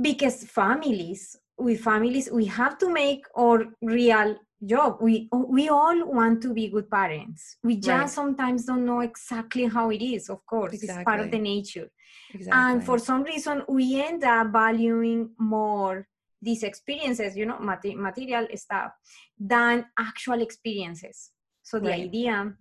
[0.00, 4.98] because families, with families, we have to make our real job.
[5.00, 7.56] We we all want to be good parents.
[7.62, 8.10] We just Right.
[8.10, 10.30] sometimes don't know exactly how it is.
[10.30, 11.88] Of course, it's part of the nature
[12.34, 16.06] exactly and for some reason we end up valuing more
[16.42, 18.92] these experiences you know mate- material stuff
[19.38, 21.30] than actual experiences
[21.62, 22.00] so the Right.
[22.06, 22.52] idea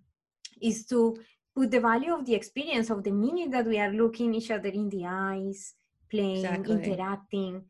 [0.61, 1.17] is to
[1.55, 4.69] put the value of the experience of the minute that we are looking each other
[4.69, 5.75] in the eyes,
[6.09, 6.75] playing, Exactly.
[6.75, 7.63] interacting,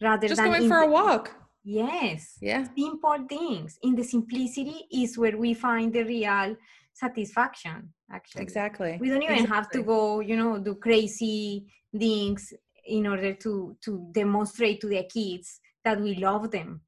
[0.00, 1.34] rather Just than going in for a walk.
[1.64, 2.64] Yes, Yeah.
[2.76, 3.78] simple things.
[3.82, 6.56] In the simplicity is where we find the real
[6.92, 7.92] satisfaction.
[8.10, 8.98] Actually, Exactly.
[9.00, 12.52] we don't even have to go, you know, do crazy things
[12.86, 16.80] in order to to demonstrate to the kids that we love them.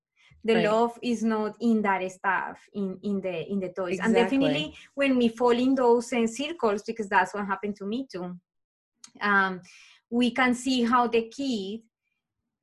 [0.44, 0.64] The Right.
[0.64, 5.18] love is not in that stuff, in in the in the toys, and definitely when
[5.18, 8.38] we fall in those uh, circles, because that's what happened to me too.
[9.20, 9.60] Um,
[10.10, 11.80] we can see how the kid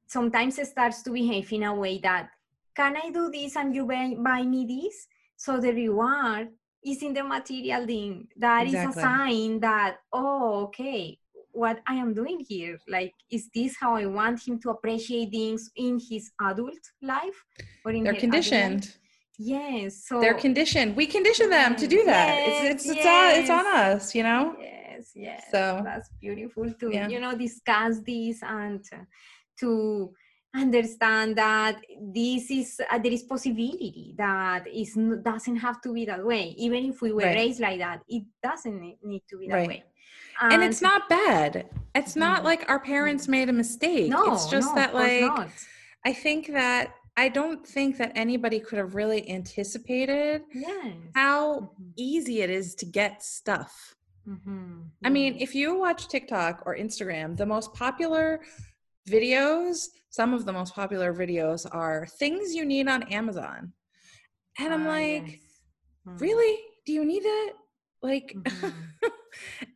[0.08, 2.30] sometimes starts to behave in a way that
[2.76, 5.08] can I do this and you buy, buy me this?
[5.38, 6.50] So the reward
[6.84, 8.28] is in the material thing.
[8.38, 9.04] That is Exactly.
[9.04, 11.18] a sign that, oh, okay,
[11.56, 15.72] what I am doing here, like, is this how I want him to appreciate things
[15.76, 17.38] in his adult life?
[17.86, 18.96] Or in They're her adult conditioned.
[19.38, 20.06] Yes.
[20.08, 20.96] So They're conditioned.
[20.96, 22.36] We condition them to do that.
[22.48, 24.56] it's it's it's on it's on us, you know?
[24.60, 25.44] Yes, yes.
[25.52, 27.08] So, that's beautiful to yeah.
[27.08, 28.84] you know discuss this and
[29.60, 30.14] to
[30.56, 31.82] understand that
[32.14, 36.56] this is uh, there is possibility that is doesn't have to be that way.
[36.58, 37.36] Even if we were Right.
[37.36, 39.68] raised like that, it doesn't need to be that Right.
[39.68, 39.84] way.
[40.42, 41.70] And it's not bad.
[41.94, 44.10] It's not like our parents made a mistake.
[44.10, 45.50] no, it's just no, that like not.
[46.06, 50.94] I think that I don't think that anybody could have really anticipated yes.
[51.14, 53.96] how Mhm, easy it is to get stuff.
[54.28, 58.42] mhm, I mean, if you watch TikTok or Instagram, the most popular
[59.08, 63.72] videos, some of the most popular videos are things you need on Amazon.
[64.60, 65.42] And I'm Ah, like, yes.
[66.08, 66.60] Mhm, really?
[66.86, 67.54] Do you need that?
[68.02, 68.74] Like, mhm.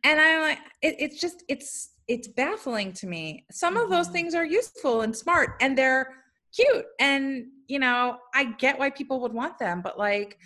[0.04, 3.44] and I'm like, it, it's just, it's, it's baffling to me.
[3.50, 4.12] Some of those Mhm.
[4.12, 6.08] things are useful and smart and they're
[6.54, 6.84] cute.
[6.98, 10.38] And, you know, I get why people would want them, but like,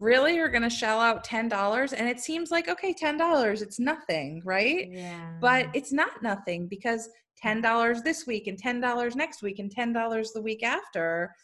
[0.00, 1.92] really, you're going to shell out $10?
[1.92, 4.88] And it seems like, okay, $10, it's nothing, right?
[4.90, 5.30] yeah.
[5.40, 7.08] But it's not nothing because
[7.42, 11.34] $10 this week and $10 next week and $10 the week after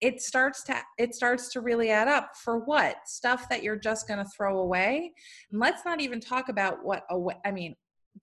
[0.00, 2.30] it starts to it starts to really add up.
[2.36, 2.96] For what?
[3.06, 5.12] Stuff that you're just going to throw away?
[5.50, 7.74] And let's not even talk about what away i mean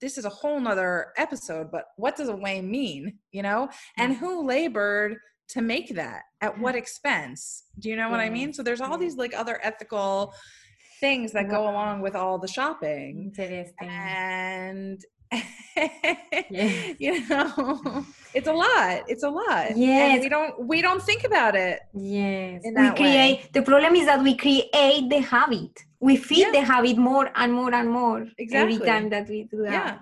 [0.02, 3.70] this is a whole nother episode but what does away mean you know?
[3.98, 5.18] And who labored
[5.50, 6.24] to make that?
[6.42, 7.64] At what expense?
[7.80, 8.54] Do you know what i mean?
[8.54, 10.34] So there's all these like other ethical
[11.00, 13.34] things that go along with all the shopping.
[13.80, 15.00] And
[16.50, 16.70] Yeah.
[17.00, 18.06] you know
[18.38, 22.62] it's a lot it's a lot yeah we don't we don't think about it Yes,
[22.66, 23.00] we create.
[23.00, 23.50] way.
[23.54, 25.74] The problem is that we create the habit.
[26.00, 26.52] We feed Yeah.
[26.52, 28.76] the habit more and more and more Exactly.
[28.76, 29.72] every time that we do that.
[29.80, 29.94] yeah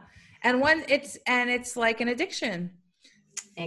[0.46, 2.72] and when it's and it's like an addiction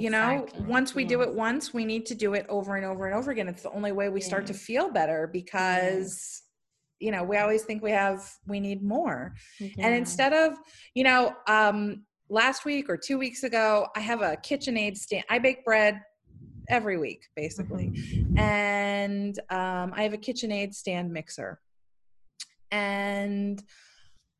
[0.04, 3.06] you know once we do it once we need to do it over and over
[3.06, 6.42] and over again it's the only way we start to feel better because
[7.00, 9.34] you know we always think we have we need more.
[9.78, 10.54] And instead of
[10.94, 15.38] you know um last week or two weeks ago i have a kitchenaid stand i
[15.38, 16.00] bake bread
[16.68, 17.90] every week basically.
[17.90, 18.38] Mm-hmm.
[18.38, 21.60] and um, i have a kitchenaid stand mixer.
[22.72, 23.62] And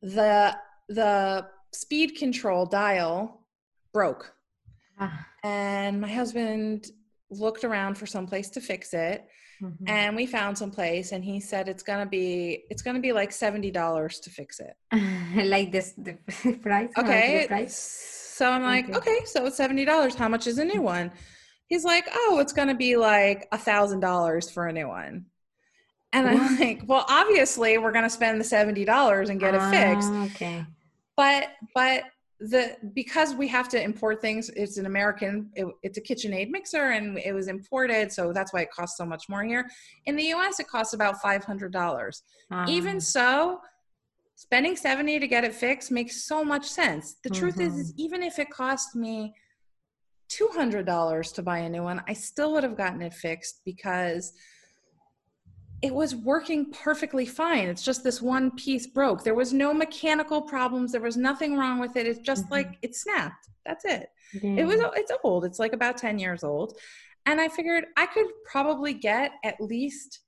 [0.01, 0.55] the
[0.89, 3.45] the speed control dial
[3.93, 4.33] broke.
[4.99, 6.87] Ah, and my husband
[7.29, 9.27] looked around for some place to fix it
[9.61, 9.75] mhm.
[9.87, 13.31] and we found some place and he said it's gonna be it's gonna be like
[13.31, 14.75] $70 to fix it
[15.49, 16.13] like this, the
[16.61, 16.89] price.
[16.97, 17.77] okay The price?
[18.37, 18.97] so i'm like Okay.
[18.97, 21.11] okay so it's $70 how much is a new one
[21.67, 25.25] he's like oh it's gonna be like a thousand dollars for a new one
[26.13, 30.25] and i'm like well obviously we're gonna spend the $70 and get it fixed Ah,
[30.25, 30.65] Okay.
[31.17, 32.03] but but
[32.39, 36.91] the because we have to import things it's an american it, it's a kitchenaid mixer
[36.91, 39.67] and it was imported so that's why it costs so much more here.
[40.05, 42.21] In the us it costs about $500
[42.67, 43.59] even Ah, so
[44.35, 47.15] spending 70 to get it fixed makes so much sense.
[47.23, 47.99] The truth is, is Mhm.
[47.99, 49.33] even if it cost me
[50.29, 54.33] $200 to buy a new one i still would have gotten it fixed because
[55.81, 57.67] it was working perfectly fine.
[57.67, 59.23] It's just this one piece broke.
[59.23, 60.91] There was no mechanical problems.
[60.91, 62.07] There was nothing wrong with it.
[62.07, 62.51] It's just Mhm.
[62.51, 63.47] like it snapped.
[63.65, 64.09] That's it.
[64.41, 64.61] Yeah.
[64.61, 65.45] it was it's old.
[65.45, 66.77] It's like about 10 years old.
[67.25, 70.21] And i figured i could probably get at least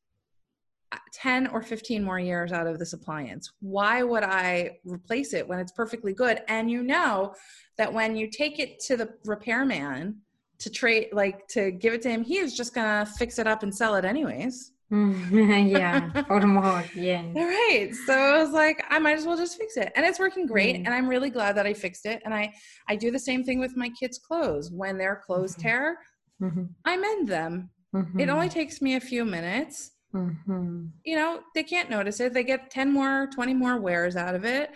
[0.91, 3.51] uh, 10 or 15 more years out of this appliance.
[3.61, 6.41] Why would i replace it when it's perfectly good?
[6.47, 7.33] And you know
[7.77, 10.21] that when you take it to the repairman
[10.59, 13.63] to trade like to give it to him he is just gonna fix it up
[13.63, 14.73] and sell it anyways
[15.31, 16.83] yeah, or more.
[16.95, 17.21] Yeah.
[17.35, 20.19] all right so i was like i might as well just fix it and it's
[20.19, 20.85] working great Mm.
[20.85, 22.51] and i'm really glad that i fixed it and i
[22.87, 25.61] i do the same thing with my kids clothes when their clothes Mhm.
[25.61, 25.97] tear
[26.41, 28.29] Mhm, i mend them it mhm.
[28.29, 30.85] only takes me a few minutes mm-hmm.
[31.03, 34.43] you know they can't notice it they get 10 more 20 more wears out of
[34.45, 34.71] it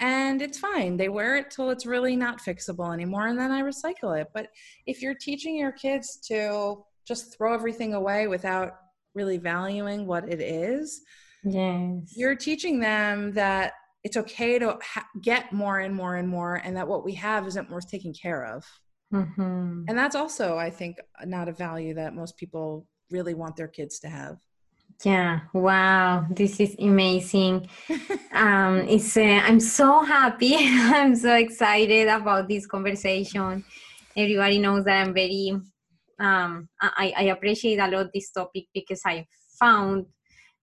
[0.00, 3.62] and it's fine they wear it till it's really not fixable anymore and then i
[3.62, 4.48] recycle it but
[4.86, 8.72] if you're teaching your kids to just throw everything away without
[9.14, 11.02] really valuing what it is.
[11.44, 12.12] Yes.
[12.16, 16.76] You're teaching them that it's okay to ha- get more and more and more and
[16.76, 18.64] that what we have isn't worth taking care of.
[19.12, 19.84] Mm-hmm.
[19.86, 24.00] and that's also i think not a value that most people really want their kids
[24.00, 24.38] to have.
[25.04, 25.40] Yeah.
[25.52, 26.26] Wow.
[26.30, 27.68] This is amazing.
[28.32, 30.54] Um it's uh, i'm so happy.
[30.58, 33.64] I'm so excited about this conversation.
[34.16, 35.52] Everybody knows that i'm very
[36.18, 39.26] um i i appreciate a lot this topic because i
[39.58, 40.06] found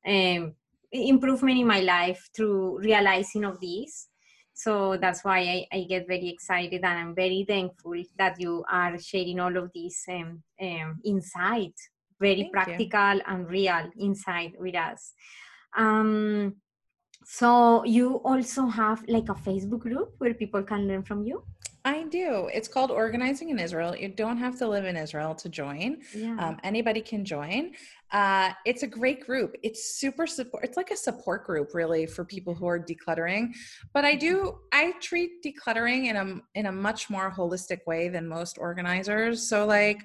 [0.07, 0.53] um
[0.91, 4.09] improvement in my life through realizing of this.
[4.53, 8.99] So that's why I, I, get very excited and i'm very thankful that you are
[8.99, 11.73] sharing all of these um, um, insight
[12.19, 13.21] very Thank practical you.
[13.27, 15.13] and real insight with us.
[15.75, 16.57] Um,
[17.25, 21.43] so you also have like a facebook group where people can learn from you
[21.83, 22.47] I do.
[22.53, 23.95] It's called Organizing in Israel.
[23.95, 26.01] You don't have to live in Israel to join.
[26.15, 26.35] Yeah.
[26.37, 27.71] Um, anybody can join.
[28.11, 29.55] Uh, it's a great group.
[29.63, 30.63] It's super support.
[30.63, 33.53] It's like a support group, really, for people who are decluttering.
[33.93, 34.59] But I do.
[34.71, 39.47] I treat decluttering in a in a much more holistic way than most organizers.
[39.47, 40.03] So, like,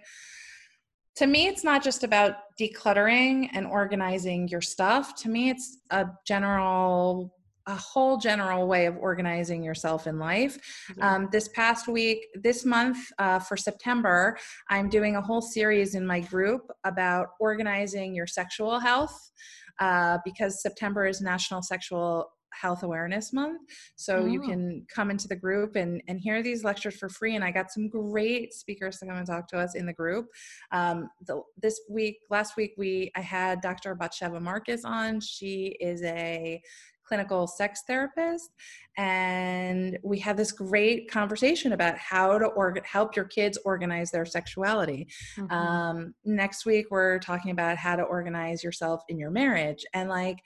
[1.17, 5.15] to me, it's not just about decluttering and organizing your stuff.
[5.23, 7.36] To me, it's a general
[7.67, 10.59] a whole general way of organizing yourself in life.
[11.01, 14.39] Um, this past week, this month uh, for September,
[14.71, 19.33] I'm doing a whole series in my group about organizing your sexual health
[19.81, 23.61] uh, because September is National Sexual health awareness month
[23.97, 24.27] so oh.
[24.27, 27.51] you can come into the group and and hear these lectures for free and i
[27.51, 30.27] got some great speakers to come and talk to us in the group
[30.73, 36.03] um, the, this week last week we i had dr batsheva marcus on she is
[36.03, 36.61] a
[37.07, 38.51] clinical sex therapist
[38.99, 44.25] and we had this great conversation about how to org- help your kids organize their
[44.25, 45.53] sexuality mm-hmm.
[45.53, 50.39] um, next week we're talking about how to organize yourself in your marriage and like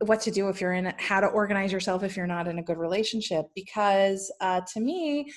[0.00, 2.62] what to do if you're in how to organize yourself if you're not in a
[2.62, 5.30] good relationship because uh, to me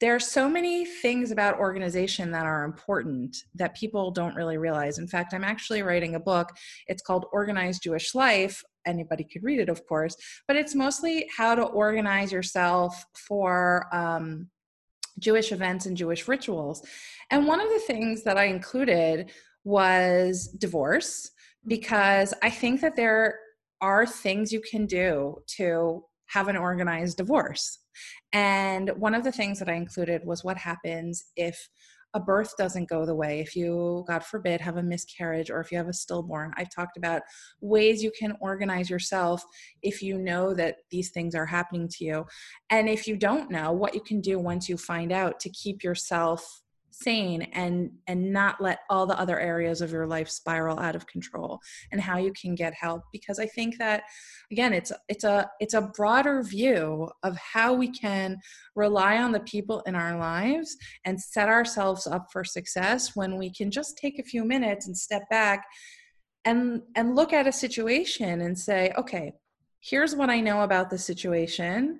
[0.00, 4.98] there are so many things about organization that are important that people don't really realize.
[4.98, 6.50] In fact, I'm actually writing a book.
[6.86, 10.16] It's called Organized Jewish Life anybody could read it, of course,
[10.46, 14.48] but it's mostly how to organize yourself for um,
[15.18, 16.86] Jewish events and Jewish rituals.
[17.30, 19.30] And one of the things that I included
[19.64, 21.30] was divorce,
[21.66, 23.38] because I think that there
[23.80, 27.78] are things you can do to have an organized divorce.
[28.32, 31.68] And one of the things that I included was what happens if
[32.14, 35.70] a birth doesn't go the way, if you, God forbid, have a miscarriage or if
[35.70, 37.20] you have a stillborn, I've talked about
[37.60, 39.44] ways you can organize yourself
[39.82, 42.24] if you know that these things are happening to you.
[42.70, 45.84] And if you don't know, what you can do once you find out to keep
[45.84, 46.62] yourself
[47.02, 51.06] sane and and not let all the other areas of your life spiral out of
[51.06, 51.60] control
[51.92, 53.02] and how you can get help.
[53.12, 54.04] Because i think that
[54.50, 58.38] again it's it's a it's a broader view of how we can
[58.74, 63.52] rely on the people in our lives and set ourselves up for success when we
[63.52, 65.64] can just take a few minutes and step back
[66.44, 69.32] and and look at a situation and say okay
[69.80, 71.98] here's what i know about the situation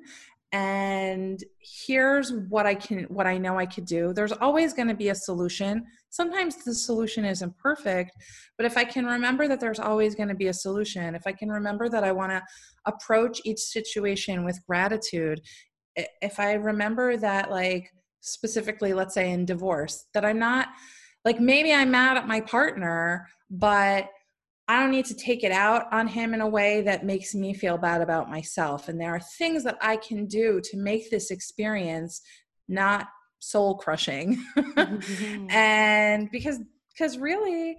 [0.53, 4.13] and here's what i can what i know i could do.
[4.13, 5.85] There's always going to be a solution.
[6.11, 8.13] Sometimes the solution isn't perfect
[8.57, 11.33] but if i can remember that there's always going to be a solution if i
[11.33, 12.43] can remember that i want to
[12.87, 15.41] approach each situation with gratitude
[15.95, 17.91] if i remember that like
[18.21, 20.69] specifically let's say in divorce that i'm not
[21.25, 24.09] like maybe i'm mad at my partner but
[24.69, 27.55] I don't need to take it out on him in a way that makes me
[27.55, 28.89] feel bad about myself.
[28.89, 32.21] And there are things that I can do to make this experience
[32.69, 33.07] not
[33.39, 34.43] soul crushing.
[34.57, 35.47] mm-hmm.
[35.51, 36.61] And because
[36.93, 37.77] because really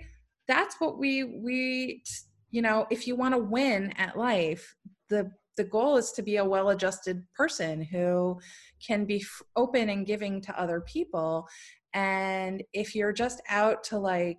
[0.47, 2.03] that's what we we
[2.51, 4.75] you know, if you want to win at life,
[5.09, 8.39] the the goal is to be a well-adjusted person who
[8.85, 11.47] can be f- open and giving to other people.
[11.93, 14.37] And if you're just out to like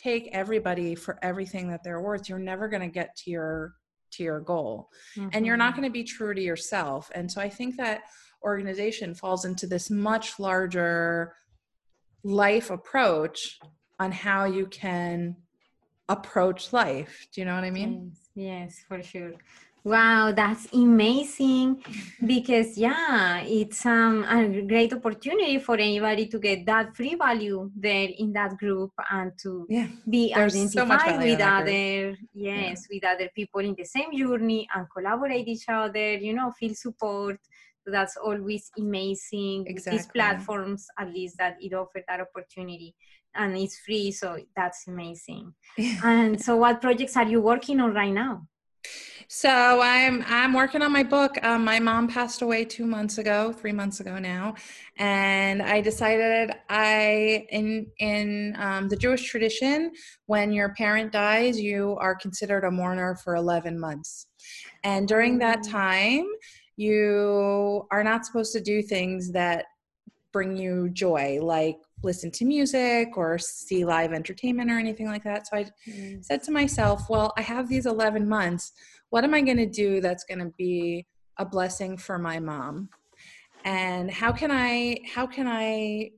[0.00, 3.74] take everybody for everything that they're worth you're never going to get to your
[4.10, 5.28] to your goal mm-hmm.
[5.32, 5.82] and you're not mm-hmm.
[5.82, 8.02] going to be true to yourself and so i think that
[8.42, 11.34] organization falls into this much larger
[12.24, 13.58] life approach
[13.98, 15.36] on how you can
[16.08, 19.32] approach life do you know what i mean yes, yes for sure
[19.82, 21.82] Wow, that's amazing
[22.26, 28.08] because yeah, it's um, a great opportunity for anybody to get that free value there
[28.18, 29.86] in that group and to Yeah.
[30.08, 34.86] be so identified value with other yes, with other people in the same journey and
[34.94, 37.38] collaborate each other, you know, feel support.
[37.84, 39.64] So that's always amazing.
[39.64, 42.94] with These platforms, at least that it offer that opportunity
[43.34, 45.54] and it's free, so that's amazing.
[46.04, 48.46] And so what projects are you working on right now?
[49.32, 51.38] So I'm I'm working on my book.
[51.44, 54.56] Um, my mom passed away two months ago, three months ago now,
[54.98, 59.92] and I decided I in in um, the Jewish tradition,
[60.26, 64.26] when your parent dies, you are considered a mourner for eleven months,
[64.82, 65.70] and during that Mm.
[65.70, 66.26] time,
[66.76, 69.66] you are not supposed to do things that
[70.32, 75.46] bring you joy, like listen to music or see live entertainment or anything like that.
[75.46, 75.66] So I
[76.22, 78.72] said to myself, well, I have these 11 months.
[79.10, 81.06] What am I going to do that's going to be
[81.38, 82.88] a blessing for my mom?
[83.64, 86.12] And how can I, how can I,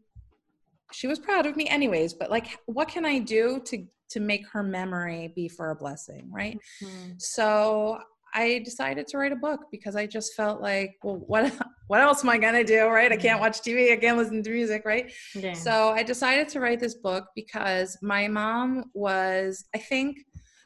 [0.93, 4.47] she was proud of me anyways, but like, what can I do to, to make
[4.53, 6.31] her memory be for a blessing?
[6.31, 6.59] Right.
[6.83, 7.21] Mm.
[7.21, 7.99] So
[8.35, 11.53] I decided to write a book because I just felt like, well, what,
[11.89, 12.87] what else am I going to do?
[12.87, 13.11] Right.
[13.11, 13.93] I can't watch TV.
[13.93, 14.83] I can't listen to music.
[14.85, 15.13] Right.
[15.35, 15.55] Yeah.
[15.55, 20.19] So I decided to write this book because my mom was, I think,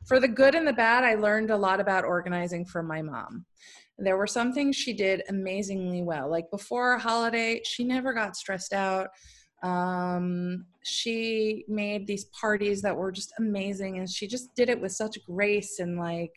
[0.06, 3.44] for the good and the bad, I learned a lot about organizing from my mom.
[3.98, 6.30] There were some things she did amazingly well.
[6.30, 9.08] Like before a holiday, she never got stressed out.
[9.62, 14.92] Um, she made these parties that were just amazing, and she just did it with
[14.92, 16.32] such grace and like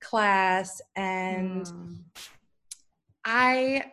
[0.00, 0.80] class.
[0.96, 1.98] And Mm.
[3.24, 3.92] I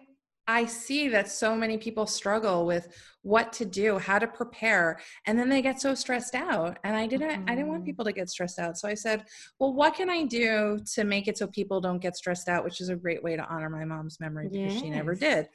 [0.51, 2.85] I see that so many people struggle with
[3.21, 6.77] what to do, how to prepare, and then they get so stressed out.
[6.83, 7.85] And I didn't I didn't want Mhm.
[7.85, 8.77] people to get stressed out.
[8.77, 9.25] So I said,
[9.59, 12.81] "Well, what can I do to make it so people don't get stressed out?" which
[12.81, 15.47] is a great way to honor my mom's memory because she never did.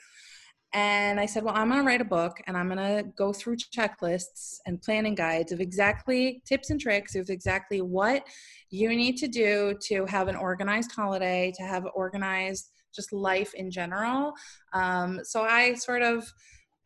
[0.73, 3.33] And I said, "Well, I'm going to write a book and I'm going to go
[3.33, 8.27] through checklists and planning guides of exactly tips and tricks of exactly what
[8.71, 13.71] you need to do to have an organized holiday, to have organized just life in
[13.71, 14.33] general.
[14.73, 16.27] Um, so I sort of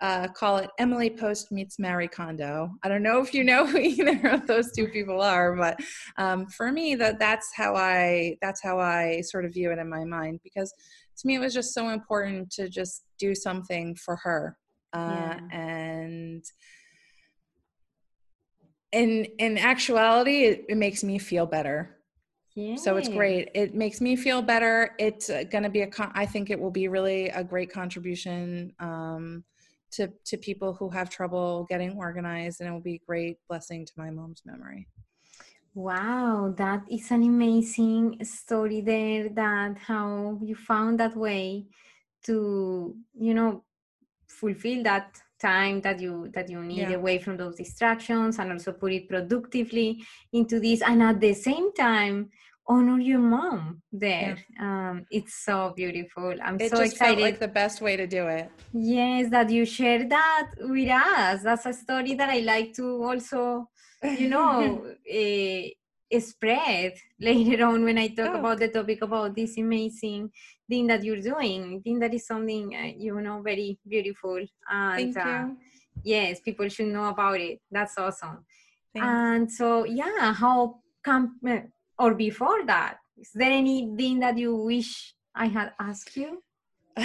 [0.01, 2.71] uh, call it Emily Post meets Marie Kondo.
[2.83, 5.79] I don't know if you know who either of those two people are, but
[6.17, 9.89] um, for me, that that's how I that's how I sort of view it in
[9.89, 10.73] my mind because
[11.19, 14.57] to me it was just so important to just do something for her
[14.93, 15.41] uh, Yeah.
[15.53, 16.45] and
[18.93, 22.00] in in actuality it, it makes me feel better
[22.75, 23.51] so it's great.
[23.55, 24.95] It makes me feel better.
[24.99, 25.87] It's uh, going to be a.
[25.87, 29.45] Con- I think it will be really a great contribution um,
[29.93, 33.85] to to people who have trouble getting organized, and it will be a great blessing
[33.87, 34.89] to my mom's memory.
[35.75, 41.67] Wow, that is an amazing story there that how you found that way
[42.25, 43.65] to, you know,
[44.29, 46.93] fulfill that time that you that you need Yeah.
[46.93, 51.73] away from those distractions and also put it productively into this and at the same
[51.75, 52.31] time
[52.73, 53.62] honor your mom
[54.05, 54.37] there.
[54.66, 56.31] Um it's so beautiful.
[56.47, 57.18] I'm It so just excited.
[57.18, 58.49] felt like the best way to do it.
[58.73, 61.43] Yes, that you share that with us.
[61.47, 63.68] That's a story that I like to also,
[64.21, 64.55] you know,
[65.11, 65.71] eh,
[66.18, 68.39] spread later on when I talk Oh.
[68.41, 70.31] about the topic about this amazing
[70.68, 71.61] thing that you're doing.
[71.77, 74.39] I think that is something, uh, you know, very beautiful.
[74.71, 75.57] And Thank uh, you.
[76.05, 77.59] yes, people should know about it.
[77.71, 78.45] That's awesome.
[78.95, 79.09] Thanks.
[79.09, 81.62] And so, yeah, how come, eh,
[82.01, 86.43] or before that, is there anything that you wish I had asked you?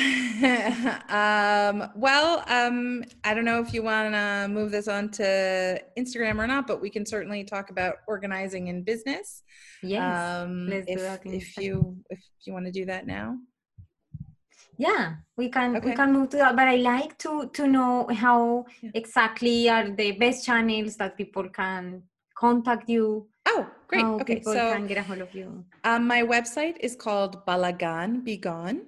[1.09, 6.39] um, well, um, I don't know if you want to move this on to Instagram
[6.39, 9.43] or not, but we can certainly talk about organizing in business.
[9.83, 10.01] Yes.
[10.01, 10.85] um, if,
[11.25, 13.27] if you if you want to do that now.
[14.77, 15.05] yeah
[15.39, 17.93] we can we can move to that but i like to to know
[18.23, 18.91] how Yeah.
[19.01, 21.83] exactly are the best channels that people can
[22.43, 23.05] contact you
[23.53, 24.01] Oh, great.
[24.01, 27.45] how Okay, people so can get a hold of you um, my website is called
[27.45, 28.81] Balagan Be Gone.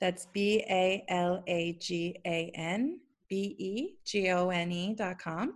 [0.00, 2.98] That's B A L A G A N
[3.28, 5.54] B E G O N E dot com.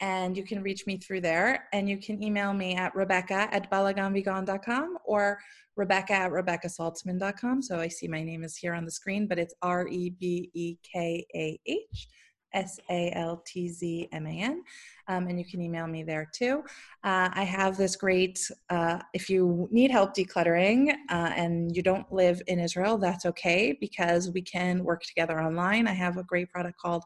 [0.00, 1.68] And you can reach me through there.
[1.72, 5.38] And you can email me at Rebekah at balaganbegone.com or
[5.76, 7.62] Rebekah at RebekahSaltzman.com.
[7.62, 10.50] So I see my name is here on the screen, but it's R E B
[10.54, 12.08] E K A H
[12.54, 14.62] S A L T Z M A N.
[15.08, 16.62] Um, and you can email me there too.
[17.02, 18.38] Uh, I have this great,
[18.70, 23.76] uh, if you need help decluttering uh, and you don't live in Israel, that's okay
[23.80, 25.88] because we can work together online.
[25.88, 27.02] I have a great product called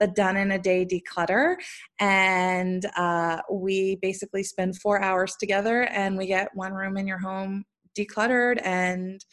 [0.00, 1.56] the Done in a Day Declutter.
[2.00, 7.18] And uh, we basically spend four hours together and we get one room in your
[7.18, 7.64] home
[7.96, 9.24] decluttered and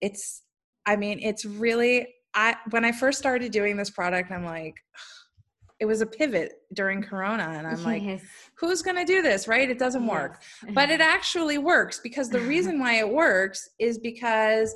[0.00, 0.44] it's
[0.86, 4.76] I mean, it's really I when I first started doing this product, I'm like
[5.80, 7.84] it was a pivot during corona and i'm yes.
[7.84, 8.22] like
[8.54, 10.10] who's going to do this right it doesn't yes.
[10.10, 14.72] work but it actually works because the reason why it works is because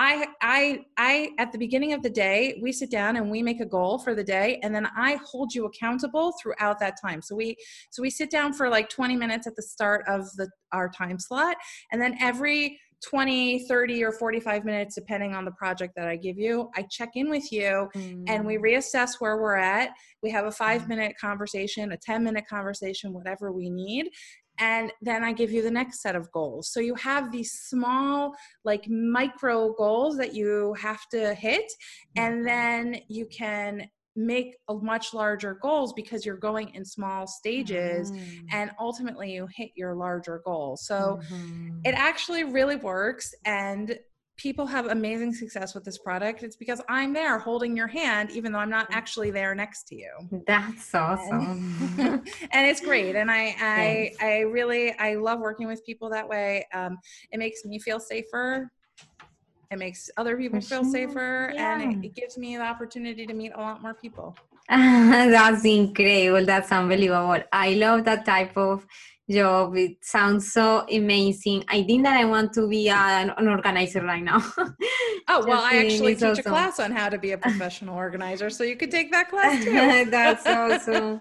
[0.00, 3.58] I, I, I, at the beginning of the day, we sit down and we make
[3.58, 7.20] a goal for the day, and then I hold you accountable throughout that time.
[7.20, 7.56] So we,
[7.90, 11.18] so we sit down for like 20 minutes at the start of the our time
[11.18, 11.56] slot,
[11.90, 16.38] and then every 20, 30, or 45 minutes, depending on the project that I give
[16.38, 18.24] you, I check in with you mm.
[18.26, 18.62] and we mm.
[18.62, 19.90] reassess where we're at.
[20.22, 20.88] We have a five mm.
[20.88, 24.10] minute conversation, a 10 minute conversation, whatever we need
[24.58, 26.72] and then I give you the next set of goals.
[26.72, 28.34] So you have these small,
[28.64, 31.70] like micro goals that you have to hit,
[32.16, 32.44] and mm-hmm.
[32.44, 33.88] then you can
[34.18, 38.42] make a much larger goals because you're going in small stages mm.
[38.50, 40.76] and ultimately you hit your larger goal.
[40.76, 41.78] So mm-hmm.
[41.84, 43.96] it actually really works and
[44.36, 46.42] people have amazing success with this product.
[46.42, 49.94] It's because i'm there holding your hand even though i'm not actually there next to
[49.94, 50.10] you.
[50.46, 51.94] That's awesome.
[51.98, 53.14] And, and it's great.
[53.14, 56.66] And i i i really i love working with people that way.
[56.74, 56.98] Um,
[57.30, 58.70] it makes me feel safer
[59.70, 61.80] it makes other people feel safer yeah.
[61.80, 64.36] and it, it gives me the opportunity to meet a lot more people
[64.68, 68.86] that's incredible that's unbelievable i love that type of
[69.30, 69.76] job.
[69.76, 71.64] It sounds so amazing.
[71.68, 74.38] I think that I want to be an, an organizer right now.
[75.28, 76.46] oh, well, I actually teach awesome.
[76.46, 79.64] a class on how to be a professional organizer, so you could take that class
[79.64, 80.10] too.
[80.10, 81.20] That's awesome.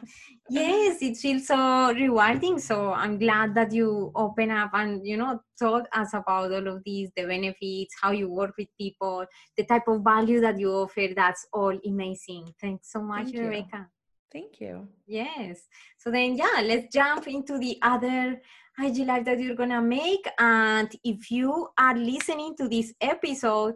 [0.49, 2.59] Yes, it feels so rewarding.
[2.59, 6.83] So I'm glad that you open up and, you know, told us about all of
[6.85, 9.25] these, the benefits, how you work with people,
[9.57, 11.07] the type of value that you offer.
[11.15, 12.53] That's all amazing.
[12.61, 13.87] Thanks so much, Thank Rebekah.
[14.31, 14.87] Thank you.
[15.05, 15.61] Yes.
[15.97, 18.41] So then, yeah, let's jump into the other
[18.79, 20.27] IG live that you're gonna make.
[20.37, 23.75] And if you are listening to this episode,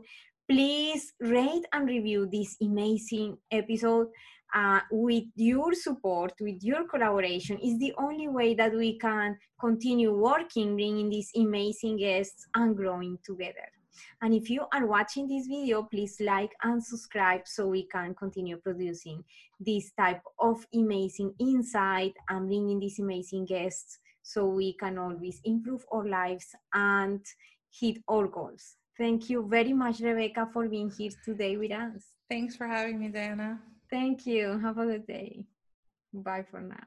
[0.49, 4.07] please rate and review this amazing episode.
[4.53, 10.13] Uh, with your support, with your collaboration, is the only way that we can continue
[10.13, 13.69] working, bringing these amazing guests and growing together.
[14.21, 18.57] And if you are watching this video, please like and subscribe so we can continue
[18.57, 19.23] producing
[19.59, 25.85] this type of amazing insight and bringing these amazing guests so we can always improve
[25.91, 27.21] our lives and
[27.71, 28.75] hit our goals.
[28.97, 32.11] Thank you very much, Rebekah, for being here today with us.
[32.29, 33.59] Thanks for having me, Diana.
[33.91, 34.57] Thank you.
[34.59, 35.45] Have a good day.
[36.13, 36.83] Bye for now.